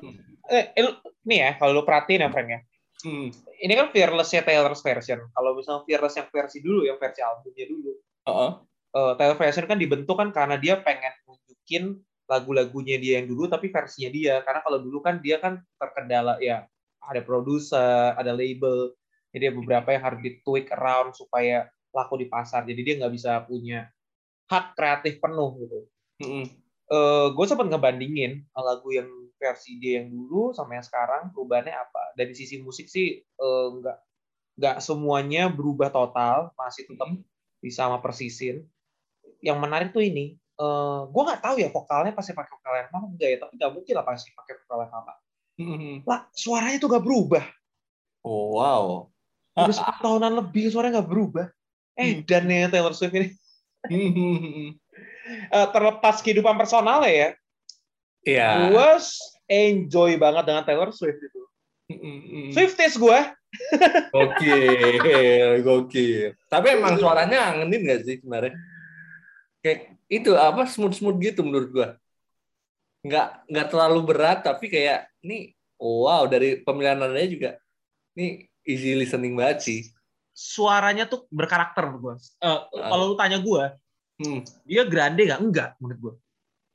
eh, 0.49 0.73
eh, 0.73 0.97
nih 1.29 1.37
ya 1.45 1.49
kalau 1.61 1.77
lu 1.77 1.83
perhatiin 1.85 2.25
ya 2.25 2.33
Frank 2.33 2.49
ya 2.49 2.59
Hmm. 2.99 3.31
ini 3.63 3.73
kan 3.79 3.95
Fearless-nya 3.95 4.43
Taylor's 4.43 4.83
version 4.83 5.23
kalau 5.31 5.55
misalnya 5.55 5.87
Fearless 5.87 6.19
yang 6.19 6.27
versi 6.27 6.59
dulu 6.59 6.83
yang 6.83 6.99
versi 6.99 7.23
albumnya 7.23 7.65
dulu 7.71 7.91
Heeh. 8.27 8.51
eh, 8.91 9.13
Taylor 9.15 9.37
version 9.39 9.65
kan 9.71 9.79
dibentuk 9.79 10.19
kan 10.19 10.35
karena 10.35 10.59
dia 10.59 10.83
pengen 10.83 11.15
nunjukin 11.23 11.95
lagu-lagunya 12.27 12.99
dia 12.99 13.23
yang 13.23 13.31
dulu 13.31 13.47
tapi 13.47 13.71
versinya 13.71 14.11
dia 14.11 14.43
karena 14.43 14.59
kalau 14.61 14.83
dulu 14.83 14.99
kan 14.99 15.23
dia 15.23 15.39
kan 15.39 15.63
terkendala 15.79 16.37
ya 16.43 16.67
ada 16.99 17.21
produser 17.23 18.13
ada 18.19 18.35
label 18.35 18.93
jadi 19.31 19.49
ada 19.49 19.55
beberapa 19.57 19.89
yang 19.95 20.03
harus 20.03 20.19
ditweak 20.19 20.67
around 20.75 21.15
supaya 21.15 21.71
laku 21.95 22.19
di 22.19 22.27
pasar 22.27 22.67
jadi 22.67 22.81
dia 22.83 22.93
nggak 22.99 23.13
bisa 23.15 23.41
punya 23.47 23.87
hak 24.51 24.75
kreatif 24.75 25.17
penuh 25.23 25.49
gitu 25.63 25.79
Mm-mm. 26.19 26.45
eh 26.91 27.27
gue 27.31 27.45
sempat 27.47 27.65
ngebandingin 27.71 28.43
lagu 28.53 28.91
yang 28.91 29.09
versi 29.39 29.79
dia 29.79 30.03
yang 30.03 30.11
dulu 30.11 30.51
sama 30.51 30.75
yang 30.75 30.83
sekarang 30.83 31.31
perubahannya 31.31 31.71
apa 31.71 32.13
dari 32.13 32.35
sisi 32.35 32.59
musik 32.59 32.91
sih 32.91 33.17
eh, 33.23 33.67
nggak 33.79 33.97
nggak 34.59 34.77
semuanya 34.83 35.47
berubah 35.47 35.87
total 35.89 36.51
masih 36.59 36.83
tetap 36.85 37.07
Mhm. 37.07 37.23
bisa 37.63 37.87
sama 37.87 38.03
persisin 38.03 38.67
yang 39.39 39.55
menarik 39.63 39.95
tuh 39.95 40.03
ini 40.03 40.35
eh 40.35 40.99
gue 41.07 41.21
nggak 41.23 41.39
tahu 41.39 41.55
ya 41.63 41.71
vokalnya 41.71 42.11
pasti 42.11 42.35
pakai 42.35 42.51
vokal 42.51 42.73
yang 42.75 42.87
sama 42.91 43.05
enggak 43.07 43.29
ya 43.31 43.37
tapi 43.39 43.51
nggak 43.55 43.71
mungkin 43.71 43.93
lah 43.95 44.05
pasti 44.05 44.29
pakai 44.35 44.53
vokal 44.59 44.77
yang 44.83 44.91
sama 44.91 45.13
Mm-mm. 45.59 45.95
lah 46.03 46.19
suaranya 46.35 46.77
tuh 46.77 46.89
nggak 46.91 47.05
berubah 47.07 47.45
Oh, 48.19 48.59
wow. 48.59 49.07
udah 49.55 49.71
10 49.71 50.03
tahunan 50.03 50.31
lebih 50.43 50.67
suaranya 50.67 50.99
nggak 50.99 51.07
berubah 51.09 51.47
eh 51.95 52.19
dan 52.27 52.51
ya 52.51 52.67
Taylor 52.67 52.91
Swift 52.91 53.15
ini. 53.15 53.31
Eh, 55.29 55.67
terlepas 55.71 56.19
kehidupan 56.19 56.59
personalnya 56.59 57.07
ya 57.07 57.29
Iya. 58.29 58.69
gue 58.69 58.89
enjoy 59.49 60.11
banget 60.15 60.43
dengan 60.45 60.63
Taylor 60.63 60.93
Swift 60.93 61.17
itu 61.17 61.41
Mm-mm. 61.89 62.53
Swifties 62.53 62.95
gue 62.95 63.19
Gokil, 64.13 65.65
gokil. 65.65 66.37
Tapi 66.45 66.77
emang 66.77 67.01
suaranya 67.01 67.49
ngangenin 67.49 67.81
gak 67.81 68.01
sih 68.05 68.15
sebenarnya? 68.21 68.53
Kayak 69.59 69.79
itu 70.05 70.31
apa 70.37 70.69
smooth-smooth 70.69 71.17
gitu 71.17 71.41
menurut 71.41 71.69
gua. 71.73 71.87
Nggak 73.01 73.27
nggak 73.49 73.67
terlalu 73.73 73.99
berat 74.05 74.45
tapi 74.45 74.69
kayak 74.69 75.09
ini 75.25 75.57
wow 75.81 76.29
dari 76.29 76.61
pemilihan 76.61 77.01
nadanya 77.01 77.29
juga 77.29 77.49
ini 78.13 78.45
easy 78.61 78.93
listening 78.93 79.33
banget 79.33 79.59
sih. 79.65 79.81
suaranya 80.29 81.03
tuh 81.03 81.27
berkarakter 81.27 81.83
menurut 81.83 82.15
gue. 82.15 82.15
kalau 82.71 83.11
lu 83.11 83.15
tanya 83.19 83.43
gue, 83.43 83.63
Hmm. 84.19 84.39
dia 84.63 84.87
grande 84.87 85.27
nggak? 85.27 85.41
Enggak 85.41 85.69
menurut 85.83 85.99
gue. 85.99 86.13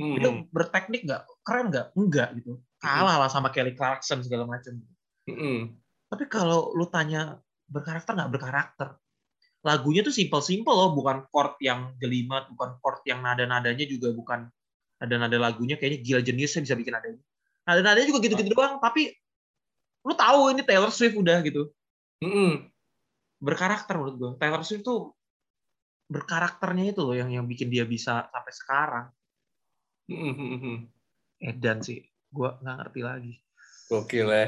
Hmm. 0.03 0.17
Dia 0.21 0.31
berteknik 0.53 1.07
nggak? 1.09 1.23
Keren 1.45 1.69
nggak? 1.69 1.87
Enggak 1.95 2.29
gitu. 2.41 2.59
Kalah 2.81 3.21
lah 3.21 3.31
sama 3.31 3.53
Kelly 3.53 3.77
Clarkson 3.77 4.25
segala 4.25 4.49
macam. 4.49 4.81
Hmm. 5.29 5.77
Tapi 6.09 6.25
kalau 6.29 6.73
lu 6.73 6.89
tanya 6.89 7.41
berkarakter 7.69 8.17
nggak 8.17 8.33
berkarakter, 8.33 8.89
lagunya 9.65 10.05
tuh 10.05 10.13
simple-simple 10.13 10.73
loh, 10.73 10.93
bukan 10.93 11.25
chord 11.29 11.57
yang 11.65 11.97
jelimet, 12.01 12.49
bukan 12.53 12.77
chord 12.81 13.01
yang 13.09 13.25
nada-nadanya 13.25 13.85
juga 13.89 14.13
bukan 14.13 14.49
nada-nada 15.01 15.37
lagunya 15.41 15.77
kayaknya 15.81 16.01
gila 16.05 16.21
jeniusnya 16.25 16.61
bisa 16.65 16.77
bikin 16.77 16.93
nadanya. 16.97 17.21
Nada-nadanya 17.65 18.07
juga 18.09 18.21
gitu-gitu 18.25 18.53
doang, 18.53 18.77
tapi 18.81 19.13
lu 20.05 20.13
tahu 20.13 20.53
ini 20.53 20.63
Taylor 20.65 20.93
Swift 20.93 21.17
udah 21.17 21.41
gitu. 21.45 21.73
Hmm. 22.25 22.73
berkarakter 23.45 24.01
menurut 24.01 24.17
gue. 24.17 24.31
Taylor 24.41 24.65
Swift 24.65 24.89
tuh 24.89 25.13
berkarakternya 26.09 26.97
itu 26.97 27.05
loh 27.05 27.13
yang 27.13 27.29
yang 27.29 27.45
bikin 27.45 27.69
dia 27.69 27.85
bisa 27.85 28.29
sampai 28.33 28.53
sekarang. 28.53 29.07
Hmm. 30.09 30.89
Edan 31.45 31.85
sih, 31.85 32.01
gue 32.33 32.49
nggak 32.65 32.77
ngerti 32.81 33.01
lagi. 33.05 33.33
Gokil 33.93 34.29
ya. 34.33 34.47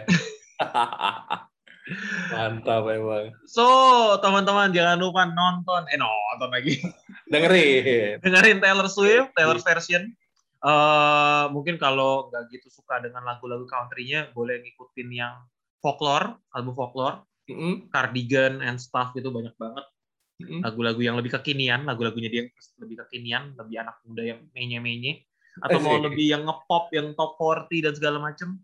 Mantap 2.34 2.88
emang. 2.90 3.36
So 3.46 3.62
teman-teman 4.18 4.72
jangan 4.72 4.98
lupa 4.98 5.28
nonton, 5.28 5.86
eh 5.92 6.00
nonton 6.00 6.50
lagi, 6.50 6.80
Dengerin. 7.28 8.18
dengerin 8.24 8.58
Taylor 8.58 8.88
Swift, 8.88 9.30
Taylor 9.36 9.60
version. 9.60 10.08
Eh 10.64 11.44
mungkin 11.52 11.76
kalau 11.76 12.32
nggak 12.32 12.48
gitu 12.50 12.72
suka 12.72 12.98
dengan 13.04 13.22
lagu-lagu 13.22 13.68
country-nya, 13.68 14.32
boleh 14.34 14.64
ngikutin 14.64 15.08
yang 15.12 15.44
folklore, 15.78 16.40
album 16.56 16.74
folklore, 16.74 17.22
Hmm. 17.46 17.86
cardigan 17.94 18.58
and 18.58 18.82
stuff 18.82 19.14
itu 19.14 19.30
banyak 19.30 19.54
banget. 19.54 19.86
Mm-mm. 20.36 20.60
lagu-lagu 20.60 21.00
yang 21.00 21.16
lebih 21.16 21.32
kekinian, 21.32 21.88
lagu-lagunya 21.88 22.28
dia 22.28 22.44
yang 22.44 22.52
lebih 22.76 22.96
kekinian, 23.08 23.56
lebih 23.56 23.80
anak 23.80 23.96
muda 24.04 24.36
yang 24.36 24.40
menye-menye, 24.52 25.24
atau 25.62 25.78
mau 25.80 25.96
lebih 26.00 26.26
yang 26.36 26.42
ngepop, 26.44 26.92
yang 26.92 27.16
top 27.16 27.40
40 27.40 27.84
dan 27.86 27.92
segala 27.96 28.18
macem, 28.20 28.60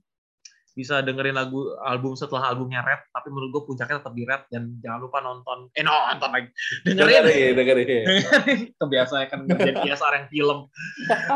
bisa 0.73 1.05
dengerin 1.05 1.37
lagu 1.37 1.69
album 1.85 2.17
setelah 2.17 2.49
albumnya 2.49 2.81
Red, 2.81 3.05
tapi 3.13 3.29
menurut 3.29 3.51
gue 3.53 3.63
puncaknya 3.69 4.01
tetap 4.01 4.15
di 4.17 4.25
Red 4.25 4.49
dan 4.49 4.81
jangan 4.81 5.01
lupa 5.05 5.21
nonton, 5.21 5.69
eh 5.77 5.85
nonton 5.85 6.31
lagi, 6.33 6.49
dengerin, 6.89 7.23
Dengerin, 7.29 7.53
dengerin. 7.57 7.87
dengerin, 7.87 8.61
kebiasaan 8.81 9.25
kan 9.29 9.41
jadi 9.53 9.79
biasa 9.85 10.05
yang 10.17 10.27
film, 10.33 10.59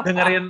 dengerin, 0.08 0.44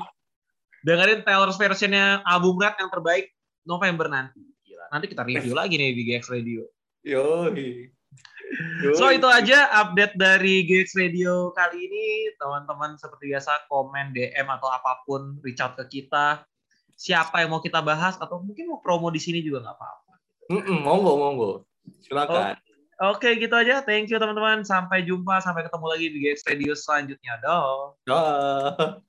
dengerin 0.86 1.20
Taylor's 1.26 1.58
versionnya 1.58 2.22
album 2.22 2.62
Red 2.62 2.78
yang 2.78 2.90
terbaik 2.94 3.34
November 3.66 4.06
nanti. 4.06 4.38
Gila. 4.62 4.86
Nanti 4.94 5.06
kita 5.10 5.26
review 5.26 5.54
lagi 5.58 5.74
nih 5.74 5.90
di 5.90 6.02
GX 6.06 6.30
Radio. 6.30 6.62
Yoi. 7.02 7.95
So 8.94 9.10
itu 9.10 9.26
aja 9.26 9.68
update 9.84 10.14
dari 10.16 10.62
GX 10.64 10.94
Radio 10.96 11.50
kali 11.52 11.90
ini. 11.90 12.30
Teman-teman 12.38 12.94
seperti 12.96 13.34
biasa 13.34 13.66
komen 13.66 14.14
DM 14.14 14.46
atau 14.46 14.70
apa 14.70 15.02
pun 15.02 15.36
reach 15.42 15.58
out 15.58 15.74
ke 15.74 16.00
kita. 16.00 16.46
Siapa 16.96 17.44
yang 17.44 17.52
mau 17.52 17.60
kita 17.60 17.84
bahas 17.84 18.16
atau 18.16 18.40
mungkin 18.40 18.72
mau 18.72 18.80
promo 18.80 19.12
di 19.12 19.20
sini 19.20 19.44
juga 19.44 19.66
nggak 19.66 19.76
apa-apa. 19.76 20.12
Monggo, 20.80 21.12
monggo. 21.18 21.50
Silakan. 22.06 22.56
Oke 23.12 23.36
gitu 23.36 23.52
aja. 23.52 23.84
Thank 23.84 24.08
you 24.08 24.16
teman-teman. 24.16 24.64
Sampai 24.64 25.04
jumpa. 25.04 25.42
Sampai 25.44 25.68
ketemu 25.68 25.86
lagi 25.90 26.06
di 26.08 26.18
GX 26.24 26.38
Radio 26.48 26.72
selanjutnya. 26.72 27.34
Dah. 27.44 27.92
Dah. 28.08 29.02